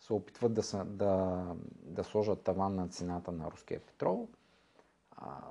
се 0.00 0.12
опитват 0.12 0.54
да, 0.54 0.62
са, 0.62 0.84
да, 0.84 1.44
да 1.82 2.04
сложат 2.04 2.42
таван 2.42 2.74
на 2.74 2.88
цената 2.88 3.32
на 3.32 3.50
руския 3.50 3.80
петрол, 3.80 4.28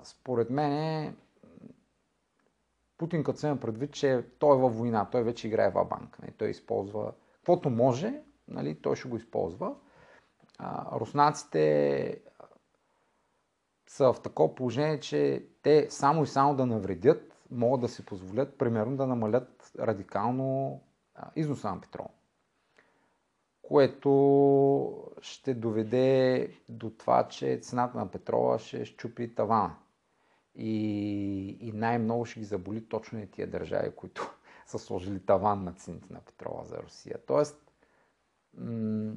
според 0.04 0.50
мен 0.50 1.16
Путин 3.02 3.24
като 3.24 3.40
се 3.40 3.48
има 3.48 3.58
предвид, 3.58 3.92
че 3.92 4.26
той 4.40 4.58
е 4.58 4.60
във 4.60 4.78
война, 4.78 5.10
той 5.12 5.24
вече 5.24 5.48
играе 5.48 5.70
в 5.70 5.86
банк. 5.86 6.20
Нали? 6.22 6.32
Той 6.38 6.50
използва 6.50 7.14
каквото 7.36 7.70
може, 7.70 8.22
нали? 8.48 8.82
той 8.82 8.96
ще 8.96 9.10
го 9.10 9.18
използва. 9.18 9.76
А, 10.60 11.00
руснаците 11.00 12.22
са 13.88 14.14
в 14.14 14.22
такова 14.22 14.56
положение, 14.56 15.00
че 15.00 15.46
те 15.64 15.88
само 15.90 16.24
и 16.24 16.28
само 16.28 16.56
да 16.56 16.66
навредят, 16.66 17.46
могат 17.52 17.82
да 17.82 17.88
си 17.88 18.06
позволят, 18.06 18.58
примерно, 18.58 18.98
да 18.98 19.08
намалят 19.08 19.72
радикално 19.80 20.80
износа 21.36 21.70
на 21.76 21.82
петрол 21.82 22.10
което 23.72 25.12
ще 25.22 25.54
доведе 25.54 26.48
до 26.70 26.90
това, 26.90 27.28
че 27.28 27.60
цената 27.62 27.98
на 27.98 28.12
петрола 28.12 28.60
ще 28.60 28.86
щупи 28.86 29.36
тавана. 29.36 29.76
И, 30.56 31.58
и 31.62 31.72
най-много 31.72 32.26
ще 32.26 32.40
ги 32.40 32.46
заболи 32.46 32.86
точно 32.86 33.20
и 33.20 33.32
тия 33.32 33.50
държави, 33.50 33.92
които 33.96 34.36
са 34.66 34.80
сложили 34.80 35.26
таван 35.26 35.64
на 35.64 35.74
цените 35.74 36.14
на 36.14 36.20
петрола 36.22 36.66
за 36.66 36.78
Русия. 36.78 37.18
Тоест, 37.28 37.72
м- 38.58 39.14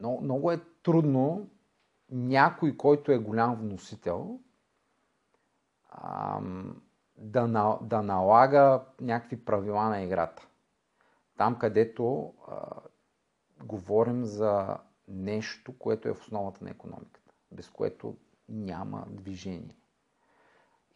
много, 0.00 0.20
много 0.22 0.52
е 0.52 0.60
трудно 0.82 1.50
някой, 2.10 2.76
който 2.76 3.12
е 3.12 3.18
голям 3.18 3.56
вносител, 3.56 4.40
ам, 5.90 6.82
да, 7.16 7.46
на, 7.46 7.78
да 7.82 8.02
налага 8.02 8.84
някакви 9.00 9.44
правила 9.44 9.88
на 9.88 10.02
играта. 10.02 10.48
Там, 11.36 11.58
където 11.58 12.34
а, 12.48 12.80
говорим 13.64 14.24
за 14.24 14.78
нещо, 15.08 15.78
което 15.78 16.08
е 16.08 16.14
в 16.14 16.20
основата 16.20 16.64
на 16.64 16.70
економиката, 16.70 17.32
без 17.52 17.70
което 17.70 18.16
няма 18.48 19.06
движение. 19.08 19.76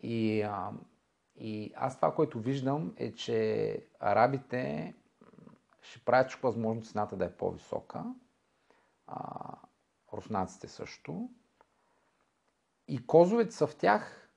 И, 0.02 0.42
а, 0.42 0.70
и 1.36 1.72
аз 1.76 1.96
това, 1.96 2.14
което 2.14 2.40
виждам 2.40 2.94
е, 2.96 3.14
че 3.14 3.82
арабите 4.00 4.94
ще 5.82 6.04
правят 6.04 6.28
всичко 6.28 6.46
възможно 6.46 6.82
цената 6.82 7.16
да 7.16 7.24
е 7.24 7.32
по-висока, 7.32 8.04
а, 9.06 9.54
руснаците 10.12 10.68
също. 10.68 11.30
И 12.88 13.06
козовете 13.06 13.54
са 13.54 13.66
в 13.66 13.76
тях. 13.76 14.30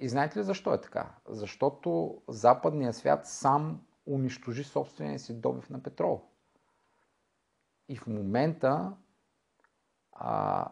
И 0.00 0.08
знаете 0.08 0.38
ли 0.38 0.42
защо 0.42 0.74
е 0.74 0.80
така? 0.80 1.14
Защото 1.28 2.22
западният 2.28 2.96
свят 2.96 3.26
сам 3.26 3.80
унищожи 4.06 4.64
собствения 4.64 5.18
си 5.18 5.40
добив 5.40 5.70
на 5.70 5.82
петрол. 5.82 6.22
И 7.88 7.96
в 7.96 8.06
момента 8.06 8.96
а, 10.12 10.68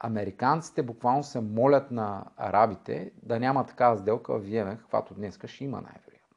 американците 0.00 0.82
буквално 0.82 1.24
се 1.24 1.40
молят 1.40 1.90
на 1.90 2.24
арабите 2.36 3.12
да 3.22 3.40
няма 3.40 3.66
такава 3.66 3.98
сделка 3.98 4.38
в 4.38 4.42
Виемен, 4.42 4.78
каквато 4.78 5.14
днес 5.14 5.38
ще 5.46 5.64
има 5.64 5.80
най-вероятно. 5.80 6.36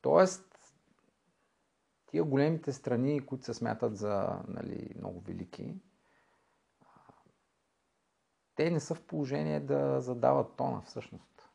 Тоест, 0.00 0.52
тия 2.06 2.24
големите 2.24 2.72
страни, 2.72 3.26
които 3.26 3.44
се 3.44 3.54
смятат 3.54 3.96
за 3.96 4.42
нали, 4.48 4.94
много 4.98 5.20
велики, 5.20 5.80
те 8.54 8.70
не 8.70 8.80
са 8.80 8.94
в 8.94 9.02
положение 9.02 9.60
да 9.60 10.00
задават 10.00 10.56
тона 10.56 10.80
всъщност. 10.80 11.48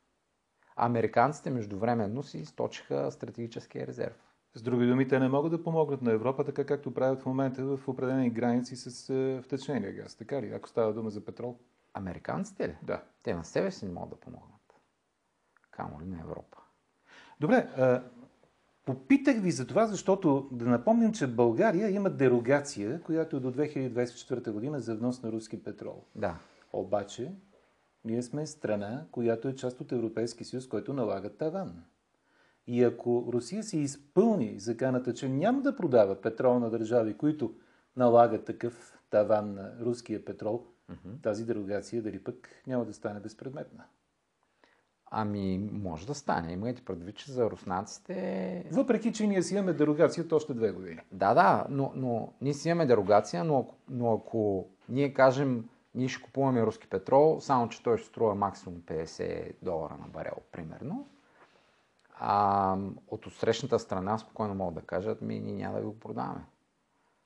Американците 0.76 1.50
междувременно 1.50 2.24
си 2.24 2.38
източиха 2.38 3.12
стратегическия 3.12 3.88
резерв. 3.88 4.27
С 4.58 4.62
други 4.62 4.88
думи, 4.88 5.08
те 5.08 5.20
не 5.20 5.30
могат 5.30 5.52
да 5.52 5.64
помогнат 5.64 6.02
на 6.02 6.12
Европа, 6.12 6.44
така 6.44 6.66
както 6.66 6.94
правят 6.94 7.22
в 7.22 7.26
момента 7.26 7.66
в 7.66 7.88
определени 7.88 8.30
граници 8.30 8.76
с 8.76 9.10
е, 9.10 9.42
втечнения 9.44 9.94
газ. 9.94 10.16
Така 10.16 10.42
ли? 10.42 10.52
Ако 10.54 10.70
става 10.70 10.94
дума 10.94 11.10
за 11.10 11.26
петрол? 11.26 11.58
Американците 11.94 12.68
ли? 12.68 12.76
Да. 12.84 13.04
Те 13.24 13.36
на 13.36 13.44
себе 13.44 13.72
си 13.72 13.86
не 13.86 13.94
могат 13.94 14.10
да 14.10 14.16
помогнат. 14.16 14.74
Камо 15.72 16.02
ли 16.02 16.06
на 16.06 16.20
Европа? 16.20 16.58
Добре, 17.40 17.56
а, 17.56 18.04
попитах 18.86 19.42
ви 19.42 19.52
за 19.52 19.68
това, 19.68 19.86
защото 19.88 20.50
да 20.52 20.66
напомним, 20.66 21.14
че 21.14 21.28
България 21.28 21.90
има 21.90 22.10
дерогация, 22.10 23.02
която 23.02 23.38
е 23.38 23.40
до 23.40 23.52
2024 23.52 24.52
година 24.52 24.80
за 24.80 24.96
внос 24.96 25.24
на 25.24 25.32
руски 25.32 25.64
петрол. 25.64 26.04
Да. 26.16 26.40
Обаче, 26.74 27.32
ние 28.06 28.22
сме 28.22 28.48
страна, 28.48 29.06
която 29.12 29.48
е 29.48 29.56
част 29.56 29.82
от 29.82 29.92
Европейски 29.92 30.44
съюз, 30.44 30.68
който 30.68 30.94
налага 30.94 31.30
таван. 31.38 31.84
И 32.68 32.84
ако 32.84 33.30
Русия 33.34 33.64
си 33.64 33.80
изпълни 33.80 34.60
заканата, 34.60 35.14
че 35.14 35.30
няма 35.30 35.62
да 35.62 35.76
продава 35.76 36.22
петрол 36.22 36.60
на 36.60 36.70
държави, 36.70 37.18
които 37.18 37.54
налагат 37.96 38.46
такъв 38.46 39.00
таван 39.10 39.54
на 39.54 39.72
руския 39.82 40.26
петрол, 40.26 40.64
mm-hmm. 40.92 41.24
тази 41.24 41.46
дерогация 41.46 42.02
дали 42.02 42.24
пък 42.24 42.50
няма 42.68 42.86
да 42.86 42.94
стане 42.94 43.20
безпредметна? 43.20 43.84
Ами, 45.12 45.70
може 45.72 46.08
да 46.08 46.14
стане. 46.14 46.54
Имайте 46.54 46.82
предвид, 46.86 47.16
че 47.16 47.32
за 47.32 47.50
руснаците... 47.50 48.66
Въпреки, 48.72 49.14
че 49.14 49.28
ние 49.28 49.44
си 49.44 49.54
имаме 49.54 49.74
дерогация 49.74 50.26
още 50.32 50.54
две 50.54 50.72
години. 50.72 51.00
Да, 51.12 51.34
да, 51.34 51.66
но, 51.70 51.92
но 51.96 52.34
ние 52.42 52.54
си 52.54 52.70
имаме 52.70 52.86
дерогация, 52.86 53.44
но, 53.44 53.70
но 53.90 54.14
ако 54.14 54.68
ние 54.90 55.14
кажем, 55.14 55.70
ние 55.96 56.08
ще 56.08 56.24
купуваме 56.24 56.66
руски 56.66 56.90
петрол, 56.90 57.38
само 57.40 57.70
че 57.70 57.84
той 57.84 57.98
ще 57.98 58.08
струва 58.08 58.36
максимум 58.36 58.82
50 58.82 59.54
долара 59.62 59.98
на 60.02 60.08
барел, 60.08 60.36
примерно, 60.52 61.08
а, 62.20 62.78
от 63.08 63.26
отсрещната 63.26 63.80
страна 63.80 64.18
спокойно 64.18 64.56
могат 64.56 64.76
да 64.76 64.82
кажат, 64.82 65.22
ми 65.22 65.40
ние 65.40 65.54
няма 65.54 65.80
да 65.80 65.86
го 65.86 66.00
продаваме. 66.00 66.46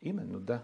Именно, 0.02 0.40
да. 0.40 0.62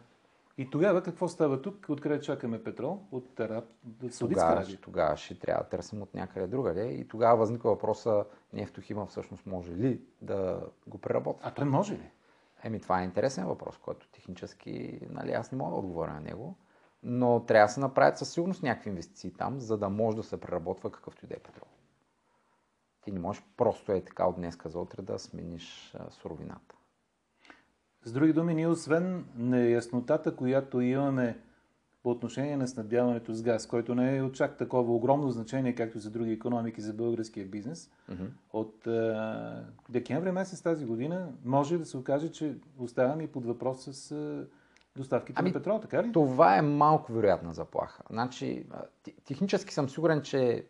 И 0.57 0.69
тогава 0.69 1.03
какво 1.03 1.27
става 1.27 1.61
тук? 1.61 1.85
Откъде 1.89 2.21
чакаме 2.21 2.63
петрол? 2.63 3.01
От, 3.11 3.39
Араб... 3.39 3.65
от 4.03 4.13
Саудитска 4.13 4.47
Тогава, 4.47 4.77
тогава 4.81 5.17
ще 5.17 5.39
трябва 5.39 5.63
да 5.63 5.69
търсим 5.69 6.01
от 6.01 6.13
някъде 6.13 6.47
другаде. 6.47 6.85
И 6.85 7.07
тогава 7.07 7.37
възниква 7.37 7.71
въпроса, 7.71 8.25
нефтохима 8.53 9.05
всъщност 9.05 9.45
може 9.45 9.75
ли 9.75 10.01
да 10.21 10.61
го 10.87 10.97
преработи? 10.97 11.39
А 11.43 11.51
той 11.51 11.65
може 11.65 11.93
ли? 11.93 12.11
Еми, 12.63 12.79
това 12.79 13.01
е 13.01 13.03
интересен 13.03 13.45
въпрос, 13.45 13.77
който 13.77 14.07
технически, 14.07 14.99
нали, 15.09 15.31
аз 15.31 15.51
не 15.51 15.57
мога 15.57 15.71
да 15.71 15.77
отговоря 15.77 16.13
на 16.13 16.21
него. 16.21 16.55
Но 17.03 17.45
трябва 17.45 17.65
да 17.65 17.73
се 17.73 17.79
направят 17.79 18.17
със 18.17 18.29
сигурност 18.29 18.63
някакви 18.63 18.89
инвестиции 18.89 19.33
там, 19.33 19.59
за 19.59 19.77
да 19.77 19.89
може 19.89 20.17
да 20.17 20.23
се 20.23 20.39
преработва 20.39 20.91
какъвто 20.91 21.25
и 21.25 21.27
да 21.27 21.35
е 21.35 21.39
петрол. 21.39 21.67
Ти 23.07 23.11
не 23.11 23.19
можеш 23.19 23.43
просто 23.57 23.91
е 23.91 24.01
така 24.01 24.25
от 24.25 24.35
днеска 24.35 24.69
за 24.69 24.79
утре 24.79 25.01
да 25.01 25.19
смениш 25.19 25.95
суровината. 26.09 26.75
С 28.03 28.11
други 28.11 28.33
думи, 28.33 28.53
ние 28.53 28.67
освен 28.67 29.25
неяснотата, 29.35 30.35
която 30.35 30.81
имаме 30.81 31.39
по 32.03 32.09
отношение 32.09 32.57
на 32.57 32.67
снабдяването 32.67 33.33
с 33.33 33.41
газ, 33.41 33.67
който 33.67 33.95
не 33.95 34.17
е 34.17 34.21
от 34.21 34.33
чак 34.33 34.57
такова 34.57 34.93
огромно 34.93 35.31
значение, 35.31 35.75
както 35.75 35.99
за 35.99 36.11
други 36.11 36.31
економики, 36.31 36.81
за 36.81 36.93
българския 36.93 37.45
бизнес, 37.45 37.91
mm-hmm. 38.11 38.29
от 38.53 38.87
е, 38.87 39.15
декември 39.89 40.31
месец 40.31 40.61
тази 40.61 40.85
година 40.85 41.29
може 41.45 41.77
да 41.77 41.85
се 41.85 41.97
окаже, 41.97 42.31
че 42.31 42.57
оставаме 42.77 43.23
и 43.23 43.27
под 43.27 43.45
въпрос 43.45 43.83
с 43.83 44.11
е, 44.11 44.45
доставките 44.97 45.39
ами, 45.39 45.49
на 45.49 45.53
петрол, 45.53 45.79
така 45.79 46.03
ли? 46.03 46.11
Това 46.11 46.57
е 46.57 46.61
малко 46.61 47.13
вероятна 47.13 47.53
заплаха. 47.53 48.03
Значи, 48.09 48.65
технически 49.25 49.73
съм 49.73 49.89
сигурен, 49.89 50.21
че 50.21 50.65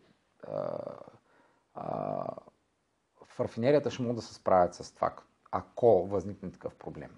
в 3.25 3.39
рафинерията 3.39 3.91
ще 3.91 4.01
могат 4.01 4.15
да 4.15 4.21
се 4.21 4.33
справят 4.33 4.75
с 4.75 4.91
това, 4.91 5.13
ако 5.51 6.07
възникне 6.07 6.51
такъв 6.51 6.75
проблем. 6.75 7.11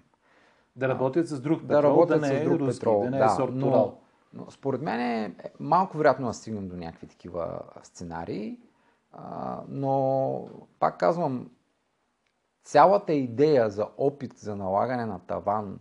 Да 0.76 0.88
работят 0.88 1.28
с 1.28 1.40
друг 1.40 1.60
петрол, 1.60 1.76
да, 1.76 1.82
работят 1.82 2.20
да 2.20 2.28
не 2.28 2.40
е 2.40 2.44
друг 2.44 2.60
руски, 2.60 2.78
петрол, 2.78 3.02
да 3.02 3.10
не 3.10 3.16
е 3.16 3.20
да, 3.20 3.28
сорт 3.28 3.52
но, 3.54 3.98
но 4.32 4.50
според 4.50 4.82
мен 4.82 5.00
е 5.00 5.34
малко 5.60 5.98
вероятно 5.98 6.26
да 6.26 6.34
стигнем 6.34 6.68
до 6.68 6.76
някакви 6.76 7.06
такива 7.06 7.60
сценарии, 7.82 8.58
а, 9.12 9.62
но 9.68 10.48
пак 10.78 10.98
казвам, 10.98 11.50
цялата 12.64 13.12
идея 13.12 13.70
за 13.70 13.88
опит 13.98 14.38
за 14.38 14.56
налагане 14.56 15.06
на 15.06 15.18
таван 15.18 15.80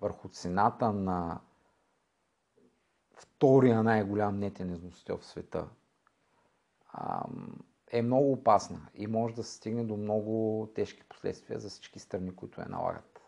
върху 0.00 0.28
цената 0.28 0.92
на 0.92 1.40
втория 3.16 3.82
най-голям 3.82 4.38
нетен 4.38 4.72
износител 4.72 5.18
в 5.18 5.26
света, 5.26 5.68
е 7.90 8.02
много 8.02 8.32
опасна 8.32 8.80
и 8.94 9.06
може 9.06 9.34
да 9.34 9.42
се 9.42 9.54
стигне 9.54 9.84
до 9.84 9.96
много 9.96 10.68
тежки 10.74 11.02
последствия 11.08 11.58
за 11.58 11.68
всички 11.68 11.98
страни, 11.98 12.36
които 12.36 12.60
я 12.60 12.68
налагат. 12.68 13.20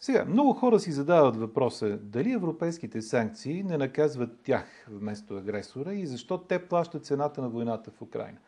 Сега, 0.00 0.24
много 0.24 0.52
хора 0.52 0.80
си 0.80 0.92
задават 0.92 1.36
въпроса 1.36 1.98
дали 1.98 2.32
европейските 2.32 3.02
санкции 3.02 3.62
не 3.62 3.78
наказват 3.78 4.42
тях 4.42 4.86
вместо 4.88 5.36
агресора 5.36 5.94
и 5.94 6.06
защо 6.06 6.38
те 6.38 6.68
плащат 6.68 7.06
цената 7.06 7.42
на 7.42 7.48
войната 7.48 7.90
в 7.90 8.02
Украина. 8.02 8.38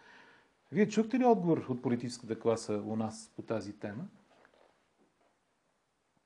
Вие 0.73 0.89
чухте 0.89 1.19
ли 1.19 1.25
отговор 1.25 1.59
от 1.69 1.83
политическата 1.83 2.39
класа 2.41 2.83
у 2.87 2.97
нас 2.97 3.33
по 3.37 3.43
тази 3.43 3.73
тема? 3.73 4.05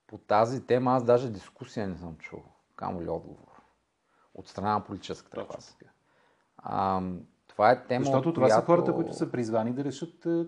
По 0.06 0.18
тази 0.18 0.66
тема 0.66 0.92
аз 0.92 1.04
даже 1.04 1.30
дискусия 1.30 1.88
не 1.88 1.96
съм 1.96 2.16
чул. 2.16 2.42
Камо 2.76 3.02
ли 3.02 3.08
отговор? 3.08 3.62
От 4.34 4.48
страна 4.48 4.72
на 4.72 4.84
политическата 4.84 5.46
класа. 5.46 5.76
А, 6.56 7.02
това 7.60 7.70
е 7.70 7.86
тема. 7.86 8.04
Защото 8.04 8.32
това 8.32 8.46
която... 8.46 8.60
са 8.60 8.66
хората, 8.66 8.94
които 8.94 9.12
са 9.12 9.30
призвани 9.30 9.72
да 9.72 9.84
решат 9.84 10.26
е, 10.26 10.46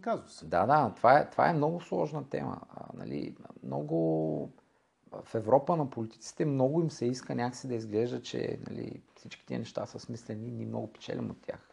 казус. 0.00 0.44
Да, 0.44 0.66
да, 0.66 0.92
това 0.96 1.18
е, 1.18 1.30
това 1.30 1.48
е 1.48 1.52
много 1.52 1.80
сложна 1.80 2.28
тема. 2.28 2.60
А, 2.70 2.86
нали, 2.94 3.36
много 3.62 4.52
в 5.24 5.34
Европа 5.34 5.76
на 5.76 5.90
политиците 5.90 6.44
много 6.44 6.80
им 6.80 6.90
се 6.90 7.06
иска 7.06 7.34
някакси 7.34 7.68
да 7.68 7.74
изглежда, 7.74 8.22
че 8.22 8.58
нали, 8.70 9.02
всички 9.14 9.46
тия 9.46 9.58
неща 9.58 9.86
са 9.86 9.98
смислени 9.98 10.50
ние 10.50 10.66
много 10.66 10.92
печелим 10.92 11.30
от 11.30 11.42
тях. 11.42 11.70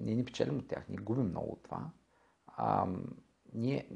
Ние 0.00 0.14
не 0.14 0.24
печелим 0.24 0.58
от 0.58 0.68
тях, 0.68 0.88
ние 0.88 0.98
губим 0.98 1.28
много 1.28 1.52
от 1.52 1.62
това. 1.62 1.90
А, 2.46 2.86
ние, 3.54 3.88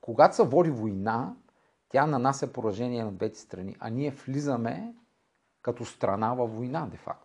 когато 0.00 0.36
се 0.36 0.42
води 0.42 0.70
война, 0.70 1.36
тя 1.88 2.06
нанася 2.06 2.52
поражение 2.52 3.04
на 3.04 3.12
двете 3.12 3.38
страни, 3.38 3.76
а 3.80 3.90
ние 3.90 4.10
влизаме 4.10 4.94
като 5.62 5.84
страна 5.84 6.34
във 6.34 6.56
война, 6.56 6.88
де 6.90 6.96
факто 6.96 7.23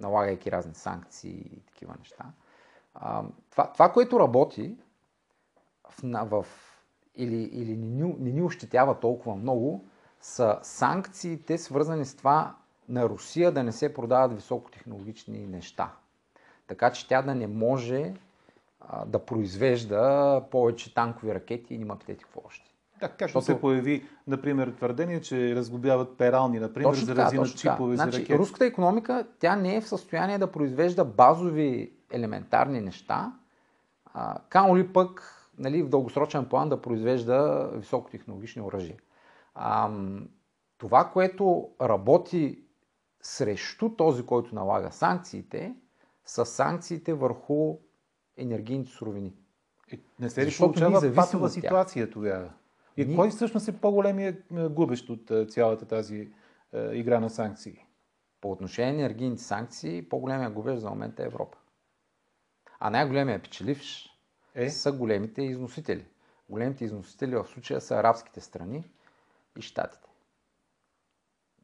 налагайки 0.00 0.52
разни 0.52 0.74
санкции 0.74 1.30
и 1.30 1.60
такива 1.60 1.94
неща. 1.98 2.24
А, 2.94 3.24
това, 3.50 3.72
това, 3.72 3.92
което 3.92 4.20
работи 4.20 4.76
в, 6.02 6.24
в, 6.24 6.46
или, 7.16 7.42
или 7.42 7.76
не, 7.76 8.04
ни, 8.04 8.16
не 8.18 8.32
ни 8.32 8.42
ощетява 8.42 9.00
толкова 9.00 9.36
много, 9.36 9.84
са 10.20 10.58
санкциите, 10.62 11.58
свързани 11.58 12.04
с 12.04 12.16
това 12.16 12.56
на 12.88 13.08
Русия 13.08 13.52
да 13.52 13.62
не 13.62 13.72
се 13.72 13.94
продават 13.94 14.34
високотехнологични 14.34 15.46
неща. 15.46 15.92
Така 16.66 16.92
че 16.92 17.08
тя 17.08 17.22
да 17.22 17.34
не 17.34 17.46
може 17.46 18.14
а, 18.80 19.04
да 19.04 19.24
произвежда 19.26 20.42
повече 20.50 20.94
танкови 20.94 21.34
ракети 21.34 21.74
и 21.74 21.78
няма 21.78 21.98
къде 21.98 22.16
какво 22.16 22.40
още. 22.46 22.75
Както 23.00 23.24
Защото... 23.24 23.44
се 23.44 23.60
появи, 23.60 24.06
например, 24.26 24.72
твърдение, 24.76 25.20
че 25.20 25.56
разглобяват 25.56 26.18
перални, 26.18 26.58
например, 26.60 26.88
точно 26.88 27.06
за 27.06 27.14
да 27.14 27.24
взимат 27.24 27.56
чипове 27.56 27.96
значи, 27.96 28.10
за 28.10 28.18
ракети. 28.18 28.38
Руската 28.38 28.66
економика, 28.66 29.26
тя 29.38 29.56
не 29.56 29.76
е 29.76 29.80
в 29.80 29.88
състояние 29.88 30.38
да 30.38 30.52
произвежда 30.52 31.04
базови 31.04 31.92
елементарни 32.10 32.80
неща, 32.80 33.32
а, 34.14 34.38
камо 34.48 34.76
ли 34.76 34.92
пък 34.92 35.32
нали, 35.58 35.82
в 35.82 35.88
дългосрочен 35.88 36.44
план 36.44 36.68
да 36.68 36.82
произвежда 36.82 37.70
високотехнологични 37.74 38.62
оръжия. 38.62 38.96
А, 39.54 39.90
това, 40.78 41.10
което 41.12 41.68
работи 41.80 42.62
срещу 43.22 43.88
този, 43.88 44.26
който 44.26 44.54
налага 44.54 44.92
санкциите, 44.92 45.74
са 46.24 46.46
санкциите 46.46 47.14
върху 47.14 47.76
енергийните 48.36 48.90
суровини. 48.90 49.34
Е, 49.92 49.98
не 50.20 50.30
се 50.30 50.46
ли 50.46 50.54
получава 50.58 51.14
патова 51.14 51.48
ситуация 51.50 52.10
тогава? 52.10 52.50
И 52.96 53.04
Ни... 53.04 53.16
кой 53.16 53.30
всъщност 53.30 53.68
е 53.68 53.80
по-големия 53.80 54.36
е, 54.56 54.68
губещ 54.68 55.08
от 55.08 55.30
е, 55.30 55.46
цялата 55.46 55.86
тази 55.86 56.30
е, 56.72 56.90
игра 56.92 57.20
на 57.20 57.30
санкции? 57.30 57.86
По 58.40 58.50
отношение 58.50 58.92
на 58.92 58.98
енергийните 58.98 59.42
санкции, 59.42 60.08
по-големия 60.08 60.50
губещ 60.50 60.80
за 60.80 60.90
момента 60.90 61.22
е 61.22 61.26
Европа. 61.26 61.58
А 62.80 62.90
най-големия 62.90 63.42
печеливш 63.42 64.10
е? 64.54 64.70
са 64.70 64.92
големите 64.92 65.42
износители. 65.42 66.06
Големите 66.48 66.84
износители 66.84 67.36
в 67.36 67.44
случая 67.44 67.80
са 67.80 67.96
арабските 67.96 68.40
страни 68.40 68.84
и 69.58 69.62
щатите. 69.62 70.08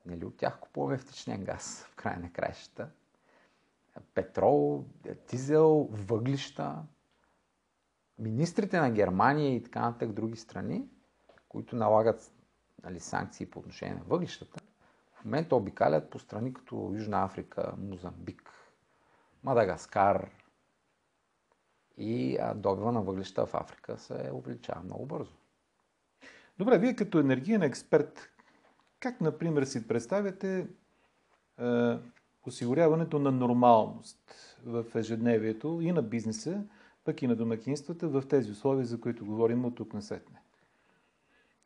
Нали 0.06 0.24
от 0.24 0.36
тях 0.36 0.60
купуваме 0.60 0.98
втечнен 0.98 1.44
газ 1.44 1.86
в 1.90 1.94
края 1.94 2.18
на 2.18 2.32
краищата. 2.32 2.88
Петрол, 4.14 4.84
дизел, 5.30 5.88
въглища. 5.90 6.82
Министрите 8.18 8.80
на 8.80 8.90
Германия 8.90 9.54
и 9.54 9.62
така 9.62 9.80
нататък 9.80 10.12
други 10.12 10.36
страни, 10.36 10.88
които 11.52 11.76
налагат 11.76 12.32
нали, 12.84 13.00
санкции 13.00 13.46
по 13.46 13.58
отношение 13.58 13.94
на 13.94 14.04
въглищата, 14.06 14.60
в 15.14 15.24
момента 15.24 15.56
обикалят 15.56 16.10
по 16.10 16.18
страни 16.18 16.54
като 16.54 16.92
Южна 16.94 17.24
Африка, 17.24 17.74
Мозамбик, 17.78 18.50
Мадагаскар, 19.44 20.30
и 21.96 22.38
добива 22.54 22.92
на 22.92 23.02
въглища 23.02 23.46
в 23.46 23.54
Африка 23.54 23.98
се 23.98 24.30
увеличава 24.32 24.82
много 24.84 25.06
бързо. 25.06 25.32
Добре, 26.58 26.78
вие 26.78 26.96
като 26.96 27.18
енергиен 27.18 27.62
експерт, 27.62 28.28
как, 29.00 29.20
например, 29.20 29.64
си 29.64 29.88
представяте 29.88 30.58
е, 30.58 31.98
осигуряването 32.46 33.18
на 33.18 33.32
нормалност 33.32 34.18
в 34.66 34.84
ежедневието 34.94 35.78
и 35.82 35.92
на 35.92 36.02
бизнеса, 36.02 36.64
пък 37.04 37.22
и 37.22 37.26
на 37.26 37.36
домакинствата 37.36 38.08
в 38.08 38.22
тези 38.28 38.50
условия, 38.50 38.84
за 38.84 39.00
които 39.00 39.26
говорим 39.26 39.64
от 39.64 39.74
тук 39.74 39.94
насетне? 39.94 40.41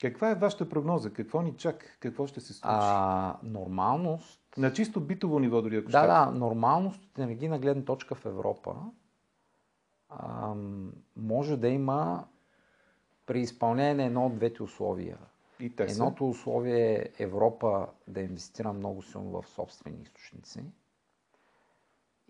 Каква 0.01 0.31
е 0.31 0.35
вашата 0.35 0.69
прогноза? 0.69 1.13
Какво 1.13 1.43
ни 1.43 1.57
чака? 1.57 1.87
Какво 2.01 2.27
ще 2.27 2.41
се 2.41 2.53
случи? 2.53 2.63
А, 2.63 3.37
нормалност... 3.43 4.43
На 4.57 4.73
чисто 4.73 5.01
битово 5.01 5.39
ниво 5.39 5.63
дори, 5.63 5.77
ако 5.77 5.91
Да, 5.91 5.99
ще... 5.99 6.07
да, 6.07 6.27
нормалност 6.27 7.05
от 7.05 7.19
енергийна 7.19 7.59
гледна 7.59 7.85
точка 7.85 8.15
в 8.15 8.27
Европа 8.27 8.77
а, 10.09 10.55
може 11.17 11.57
да 11.57 11.69
има 11.69 12.25
при 13.27 13.41
изпълнение 13.41 13.95
на 13.95 14.05
едно 14.05 14.27
от 14.27 14.35
двете 14.35 14.63
условия. 14.63 15.19
И 15.61 15.77
те 15.77 15.83
Едното 15.83 16.29
условие 16.29 16.95
е 16.95 17.11
Европа 17.19 17.87
да 18.09 18.21
инвестира 18.21 18.73
много 18.73 19.03
силно 19.03 19.43
в 19.43 19.49
собствени 19.49 20.03
източници 20.03 20.65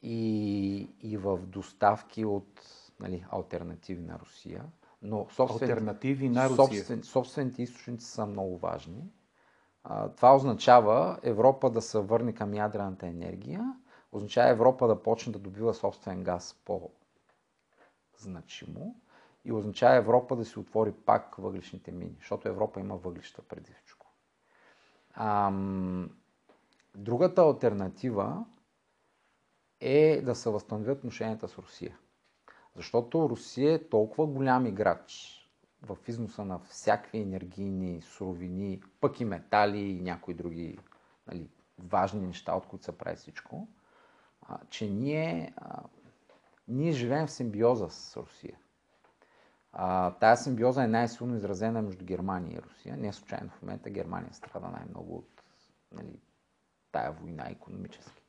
и, 0.02 0.88
и 1.02 1.16
в 1.16 1.38
доставки 1.38 2.24
от 2.24 2.60
нали, 3.00 3.24
альтернативи 3.30 4.02
на 4.02 4.18
Русия. 4.18 4.64
Но 5.06 5.26
собствен, 5.30 5.62
альтернативи 5.62 6.28
на 6.28 6.48
Русия. 6.48 6.56
Собствен, 6.56 7.02
собствените 7.02 7.62
източници 7.62 8.06
са 8.06 8.26
много 8.26 8.58
важни. 8.58 9.10
А, 9.84 10.08
това 10.08 10.34
означава 10.34 11.18
Европа 11.22 11.70
да 11.70 11.82
се 11.82 11.98
върне 11.98 12.32
към 12.34 12.54
ядрената 12.54 13.06
енергия, 13.06 13.72
означава 14.12 14.50
Европа 14.50 14.86
да 14.88 15.02
почне 15.02 15.32
да 15.32 15.38
добива 15.38 15.74
собствен 15.74 16.22
газ 16.22 16.60
по 16.64 16.90
значимо 18.16 18.96
и 19.44 19.52
означава 19.52 19.96
Европа 19.96 20.36
да 20.36 20.44
си 20.44 20.58
отвори 20.58 20.92
пак 20.92 21.34
въглишните 21.36 21.92
мини, 21.92 22.14
защото 22.18 22.48
Европа 22.48 22.80
има 22.80 22.96
въглища 22.96 23.42
преди 23.42 23.72
всичко. 23.72 24.06
Ам, 25.12 26.10
другата 26.94 27.42
альтернатива 27.42 28.44
е 29.80 30.22
да 30.22 30.34
се 30.34 30.50
възстановят 30.50 30.98
отношенията 30.98 31.48
с 31.48 31.58
Русия. 31.58 31.98
Защото 32.76 33.28
Русия 33.28 33.74
е 33.74 33.88
толкова 33.88 34.26
голям 34.26 34.66
играч 34.66 35.32
в 35.82 35.96
износа 36.08 36.44
на 36.44 36.58
всякакви 36.58 37.18
енергийни 37.18 38.00
суровини, 38.00 38.82
пък 39.00 39.20
и 39.20 39.24
метали 39.24 39.78
и 39.78 40.00
някои 40.00 40.34
други 40.34 40.78
нали, 41.26 41.48
важни 41.78 42.26
неща, 42.26 42.54
от 42.54 42.66
които 42.66 42.84
се 42.84 42.98
прави 42.98 43.16
всичко, 43.16 43.68
а, 44.42 44.58
че 44.70 44.90
ние 44.90 45.54
а, 45.56 45.82
ние 46.68 46.92
живеем 46.92 47.26
в 47.26 47.30
симбиоза 47.30 47.90
с 47.90 48.16
Русия. 48.16 48.58
А, 49.72 50.10
тая 50.10 50.36
симбиоза 50.36 50.84
е 50.84 50.86
най-силно 50.86 51.36
изразена 51.36 51.82
между 51.82 52.04
Германия 52.04 52.58
и 52.58 52.62
Русия. 52.62 52.96
Не 52.96 53.12
случайно 53.12 53.50
в 53.50 53.62
момента 53.62 53.90
Германия 53.90 54.34
страда 54.34 54.68
най-много 54.68 55.16
от 55.16 55.42
нали, 55.92 56.20
тая 56.92 57.12
война 57.12 57.48
економически. 57.50 58.25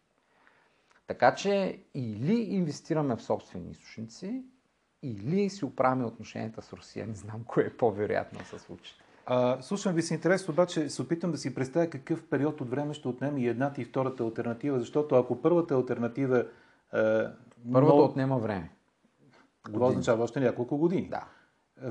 Така 1.08 1.36
че 1.36 1.80
или 1.94 2.34
инвестираме 2.34 3.16
в 3.16 3.22
собствени 3.22 3.72
източници, 3.72 4.44
или 5.04 5.50
си 5.50 5.66
оправяме 5.66 6.06
отношенията 6.06 6.62
с 6.62 6.74
Русия. 6.74 7.08
Не 7.08 7.16
знам 7.16 7.44
кое 7.48 7.64
е 7.64 7.78
по-вероятно 7.78 8.40
да 8.40 8.46
се 8.46 8.60
случи. 8.60 8.96
А, 9.26 9.62
слушам 9.62 9.94
ви 9.94 10.02
с 10.02 10.12
интерес, 10.12 10.50
обаче 10.50 10.90
се 10.90 11.02
опитам 11.02 11.32
да 11.32 11.38
си 11.38 11.56
представя 11.56 11.90
какъв 11.90 12.30
период 12.30 12.62
от 12.62 12.70
време 12.70 12.94
ще 12.94 13.08
отнеме 13.08 13.42
и 13.42 13.48
едната 13.48 13.82
и 13.82 13.86
втората 13.86 14.24
альтернатива, 14.24 14.80
защото 14.80 15.16
ако 15.16 15.42
първата 15.42 15.76
альтернатива 15.76 16.46
Първото 17.74 17.98
но... 17.98 18.04
отнема 18.04 18.38
време. 18.38 18.72
Това 19.74 19.88
означава 19.88 20.24
още 20.24 20.40
няколко 20.40 20.78
години. 20.78 21.10
Да. 21.10 21.28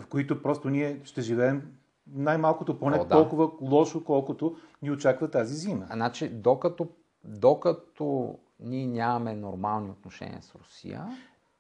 В 0.00 0.06
които 0.06 0.42
просто 0.42 0.70
ние 0.70 1.00
ще 1.04 1.20
живеем 1.20 1.72
най-малкото 2.06 2.78
поне 2.78 2.96
О, 2.96 3.04
да. 3.04 3.08
толкова 3.08 3.50
лошо, 3.60 4.04
колкото 4.04 4.56
ни 4.82 4.90
очаква 4.90 5.30
тази 5.30 5.54
зима. 5.54 5.86
А, 5.88 5.94
значи, 5.94 6.28
докато, 6.28 6.88
докато 7.24 8.38
ние 8.60 8.86
нямаме 8.86 9.34
нормални 9.34 9.90
отношения 9.90 10.42
с 10.42 10.54
Русия, 10.54 11.08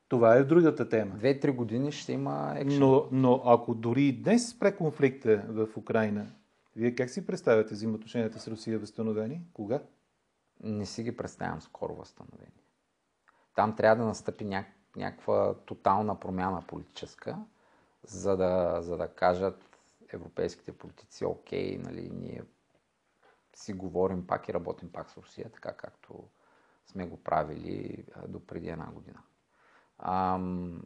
това 0.08 0.34
е 0.34 0.44
другата 0.44 0.88
тема. 0.88 1.14
Две-три 1.16 1.50
години 1.50 1.92
ще 1.92 2.12
има 2.12 2.54
екшен. 2.56 2.78
Но, 2.78 3.08
но 3.12 3.42
ако 3.44 3.74
дори 3.74 4.12
днес 4.12 4.48
спре 4.48 4.76
конфликта 4.76 5.44
в 5.48 5.76
Украина, 5.76 6.26
вие 6.76 6.94
как 6.94 7.10
си 7.10 7.26
представяте 7.26 7.74
взаимоотношенията 7.74 8.38
с 8.40 8.48
Русия 8.48 8.78
възстановени? 8.78 9.40
Кога? 9.52 9.82
Не 10.62 10.86
си 10.86 11.02
ги 11.02 11.16
представям 11.16 11.60
скоро 11.60 11.94
възстановени. 11.94 12.62
Там 13.54 13.76
трябва 13.76 14.02
да 14.02 14.08
настъпи 14.08 14.44
ня... 14.44 14.64
някаква 14.96 15.54
тотална 15.54 16.20
промяна 16.20 16.62
политическа, 16.66 17.36
за 18.02 18.36
да, 18.36 18.82
за 18.82 18.96
да 18.96 19.08
кажат 19.08 19.78
европейските 20.12 20.72
политици, 20.72 21.24
окей, 21.24 21.78
нали, 21.78 22.10
ние 22.14 22.42
си 23.54 23.72
говорим 23.72 24.26
пак 24.26 24.48
и 24.48 24.54
работим 24.54 24.92
пак 24.92 25.10
с 25.10 25.16
Русия, 25.16 25.50
така 25.50 25.72
както 25.72 26.24
сме 26.86 27.06
го 27.06 27.16
правили 27.16 28.04
до 28.28 28.46
преди 28.46 28.68
една 28.68 28.86
година. 28.92 29.18
Ам, 29.98 30.82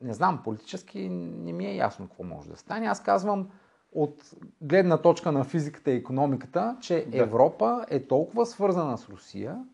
не 0.00 0.14
знам, 0.14 0.42
политически 0.44 1.08
не 1.08 1.52
ми 1.52 1.66
е 1.66 1.76
ясно 1.76 2.08
какво 2.08 2.24
може 2.24 2.50
да 2.50 2.56
стане. 2.56 2.86
Аз 2.86 3.02
казвам 3.02 3.50
от 3.92 4.34
гледна 4.60 5.02
точка 5.02 5.32
на 5.32 5.44
физиката 5.44 5.90
и 5.90 5.96
економиката, 5.96 6.76
че 6.80 7.06
да. 7.08 7.18
Европа 7.18 7.86
е 7.88 8.06
толкова 8.06 8.46
свързана 8.46 8.98
с 8.98 9.08
Русия, 9.08 9.64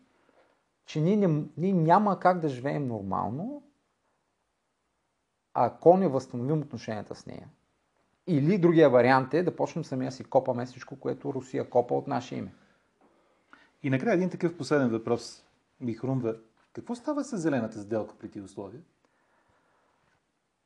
че 0.85 1.01
ние, 1.01 1.17
не, 1.17 1.45
ние 1.57 1.73
няма 1.73 2.19
как 2.19 2.39
да 2.39 2.49
живеем 2.49 2.87
нормално, 2.87 3.63
ако 5.53 5.97
не 5.97 6.07
възстановим 6.07 6.61
отношенията 6.61 7.15
с 7.15 7.25
нея. 7.25 7.49
Или 8.27 8.57
другия 8.57 8.89
вариант 8.89 9.33
е 9.33 9.43
да 9.43 9.55
почнем 9.55 9.83
самия 9.85 10.11
си 10.11 10.23
копаме 10.23 10.65
всичко, 10.65 10.99
което 10.99 11.33
Русия 11.33 11.69
копа 11.69 11.93
от 11.93 12.07
наше 12.07 12.35
име. 12.35 12.53
И 13.83 13.89
накрая 13.89 14.15
един 14.15 14.29
такъв 14.29 14.57
последен 14.57 14.89
въпрос 14.89 15.45
ми 15.79 15.93
хрумва. 15.93 16.35
Какво 16.73 16.95
става 16.95 17.23
с 17.23 17.37
зелената 17.37 17.79
сделка 17.79 18.15
при 18.19 18.29
тези 18.29 18.45
условия? 18.45 18.81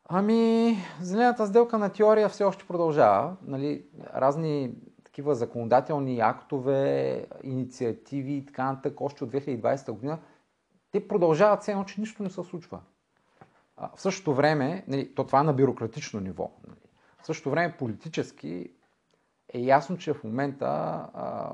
Ами, 0.09 0.77
зелената 1.01 1.47
сделка 1.47 1.77
на 1.77 1.89
теория 1.89 2.29
все 2.29 2.43
още 2.43 2.65
продължава. 2.65 3.35
Нали, 3.41 3.85
разни 4.13 4.75
такива 5.03 5.35
законодателни 5.35 6.19
актове, 6.19 7.25
инициативи 7.43 8.33
и 8.33 8.45
така 8.45 8.65
нататък, 8.65 9.01
още 9.01 9.23
от 9.23 9.31
2020 9.31 9.91
година, 9.91 10.19
те 10.91 11.07
продължават 11.07 11.61
все 11.61 11.71
едно, 11.71 11.83
че 11.83 12.01
нищо 12.01 12.23
не 12.23 12.29
се 12.29 12.43
случва. 12.43 12.79
А, 13.77 13.89
в 13.95 14.01
същото 14.01 14.33
време, 14.33 14.83
нали, 14.87 15.15
то 15.15 15.23
това 15.23 15.39
е 15.39 15.43
на 15.43 15.53
бюрократично 15.53 16.19
ниво. 16.19 16.51
Нали, 16.67 16.79
в 17.21 17.25
същото 17.25 17.51
време 17.51 17.77
политически 17.77 18.71
е 19.53 19.59
ясно, 19.59 19.97
че 19.97 20.13
в 20.13 20.23
момента, 20.23 20.65
а, 21.13 21.51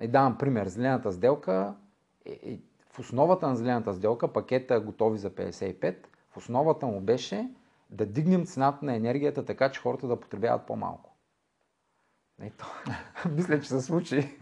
и 0.00 0.08
давам 0.08 0.38
пример, 0.38 0.68
зелената 0.68 1.12
сделка, 1.12 1.74
е, 2.24 2.30
е, 2.42 2.58
в 2.92 2.98
основата 2.98 3.48
на 3.48 3.56
зелената 3.56 3.94
сделка, 3.94 4.28
пакета 4.28 4.80
готови 4.80 5.18
за 5.18 5.30
55, 5.30 5.96
в 6.30 6.36
основата 6.36 6.86
му 6.86 7.00
беше 7.00 7.50
да 7.90 8.06
дигнем 8.06 8.46
цената 8.46 8.84
на 8.84 8.94
енергията 8.94 9.44
така, 9.44 9.70
че 9.70 9.80
хората 9.80 10.06
да 10.06 10.20
потребяват 10.20 10.66
по-малко. 10.66 11.16
Ето, 12.42 12.66
мисля, 13.30 13.60
че 13.60 13.68
се 13.68 13.80
случи. 13.80 14.38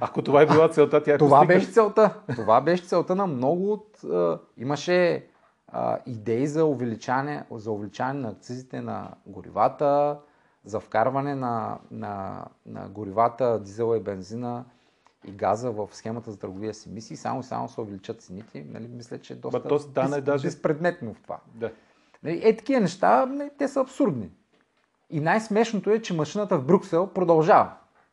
Ако 0.00 0.22
това 0.22 0.42
е 0.42 0.46
била 0.46 0.68
целта, 0.68 1.02
тя 1.02 1.14
е 1.14 1.18
Това 1.18 1.38
постигна. 1.40 1.54
беше 1.54 1.72
целта. 1.72 2.20
Това 2.34 2.60
беше 2.60 2.84
целта 2.84 3.14
на 3.16 3.26
много 3.26 3.72
от... 3.72 4.04
А, 4.04 4.40
имаше 4.56 5.26
а, 5.68 5.98
идеи 6.06 6.46
за 6.46 6.64
увеличане, 6.64 7.44
за 7.50 7.70
увеличане 7.70 8.12
на 8.20 8.28
акцизите 8.28 8.80
на 8.80 9.10
горивата, 9.26 10.18
за 10.66 10.80
вкарване 10.80 11.34
на, 11.34 11.78
на, 11.90 12.44
на 12.66 12.88
горивата, 12.88 13.60
дизела 13.60 13.96
и 13.96 14.00
бензина 14.00 14.64
и 15.26 15.32
газа 15.32 15.70
в 15.70 15.88
схемата 15.92 16.30
за 16.30 16.38
търговия 16.38 16.74
с 16.74 16.86
емисии, 16.86 17.16
само 17.16 17.40
и 17.40 17.42
само 17.42 17.68
се 17.68 17.80
увеличат 17.80 18.22
цените. 18.22 18.66
Нали, 18.68 18.88
мисля, 18.88 19.18
че 19.18 19.32
е 19.32 19.36
доста 19.36 19.60
Ба, 19.60 19.68
то 19.68 19.74
без, 19.74 20.22
даже... 20.22 20.48
безпредметно 20.48 21.14
в 21.14 21.22
това. 21.22 21.40
Да. 21.54 21.72
Нали, 22.22 22.40
е, 22.44 22.56
такива 22.56 22.80
неща, 22.80 23.26
нали, 23.26 23.50
те 23.58 23.68
са 23.68 23.80
абсурдни. 23.80 24.30
И 25.10 25.20
най-смешното 25.20 25.90
е, 25.90 26.02
че 26.02 26.14
машината 26.14 26.58
в 26.58 26.64
Брюксел 26.64 27.06
продължава. 27.06 27.72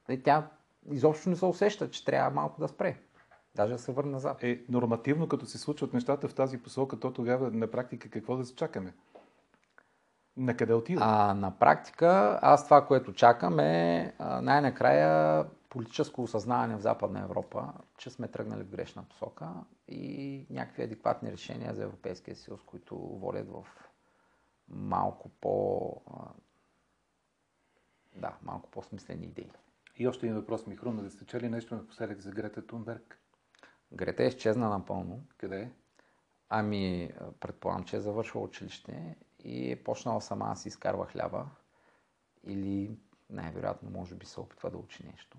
Нали, 0.09 0.23
тя 0.23 0.47
изобщо 0.91 1.29
не 1.29 1.35
се 1.35 1.45
усеща, 1.45 1.89
че 1.89 2.05
трябва 2.05 2.29
малко 2.29 2.61
да 2.61 2.67
спре. 2.67 2.97
Даже 3.55 3.73
да 3.73 3.79
се 3.79 3.91
върне 3.91 4.11
назад. 4.11 4.43
Е, 4.43 4.61
нормативно, 4.69 5.27
като 5.27 5.45
се 5.45 5.57
случват 5.57 5.93
нещата 5.93 6.27
в 6.27 6.33
тази 6.33 6.57
посока, 6.57 6.99
то 6.99 7.13
тогава 7.13 7.51
на 7.51 7.67
практика 7.67 8.09
какво 8.09 8.37
да 8.37 8.45
се 8.45 8.55
чакаме? 8.55 8.93
На 10.37 10.57
къде 10.57 10.73
отива? 10.73 11.01
А 11.03 11.33
на 11.33 11.59
практика, 11.59 12.39
аз 12.41 12.65
това, 12.65 12.85
което 12.87 13.13
чакам 13.13 13.59
е 13.59 14.13
най-накрая 14.41 15.45
политическо 15.69 16.23
осъзнаване 16.23 16.75
в 16.75 16.81
Западна 16.81 17.19
Европа, 17.19 17.73
че 17.97 18.09
сме 18.09 18.27
тръгнали 18.27 18.63
в 18.63 18.69
грешна 18.69 19.03
посока 19.03 19.49
и 19.87 20.45
някакви 20.49 20.83
адекватни 20.83 21.31
решения 21.31 21.73
за 21.73 21.83
Европейския 21.83 22.35
съюз, 22.35 22.61
които 22.65 22.97
водят 22.97 23.49
в 23.49 23.65
малко 24.67 25.29
по 25.29 26.01
да, 28.15 28.33
малко 28.41 28.69
по-смислени 28.71 29.25
идеи. 29.25 29.51
И 29.95 30.07
още 30.07 30.25
един 30.25 30.35
въпрос 30.35 30.67
ми 30.67 30.75
хрумна. 30.75 31.03
Да 31.03 31.09
сте 31.09 31.25
чели 31.25 31.49
нещо 31.49 31.75
напоследък 31.75 32.19
за 32.19 32.31
Грета 32.31 32.67
Тунберг? 32.67 33.19
Грета 33.93 34.23
е 34.23 34.27
изчезна 34.27 34.69
напълно. 34.69 35.23
Къде 35.37 35.61
е? 35.61 35.71
Ами, 36.49 37.11
предполагам, 37.39 37.83
че 37.83 37.97
е 37.97 37.99
завършила 37.99 38.43
училище 38.43 39.15
и 39.43 39.71
е 39.71 39.83
почнала 39.83 40.21
сама 40.21 40.49
да 40.49 40.55
си 40.55 40.67
изкарва 40.67 41.05
хляба. 41.05 41.45
Или 42.43 42.97
най-вероятно, 43.29 43.89
може 43.89 44.15
би 44.15 44.25
се 44.25 44.39
опитва 44.39 44.69
да 44.69 44.77
учи 44.77 45.05
нещо. 45.05 45.37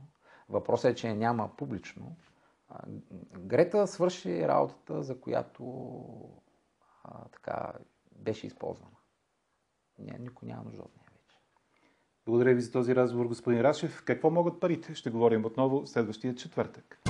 Въпросът 0.49 0.93
е, 0.93 0.95
че 0.95 1.09
я 1.09 1.14
няма 1.14 1.57
публично. 1.57 2.17
Грета 3.38 3.87
свърши 3.87 4.49
работата, 4.49 5.03
за 5.03 5.21
която 5.21 5.64
а, 7.05 7.29
така 7.29 7.73
беше 8.12 8.47
използвана. 8.47 8.97
Ня, 9.99 10.19
никой 10.19 10.49
няма 10.49 10.64
нужда 10.64 10.83
от 10.83 10.97
нея 10.97 11.09
вече. 11.12 11.37
Благодаря 12.27 12.55
ви 12.55 12.61
за 12.61 12.73
този 12.73 12.95
разговор, 12.95 13.27
господин 13.27 13.61
Рашев. 13.61 14.03
Какво 14.05 14.31
могат 14.31 14.61
парите? 14.61 14.95
Ще 14.95 15.11
говорим 15.11 15.45
отново 15.45 15.87
следващия 15.87 16.35
четвъртък. 16.35 17.01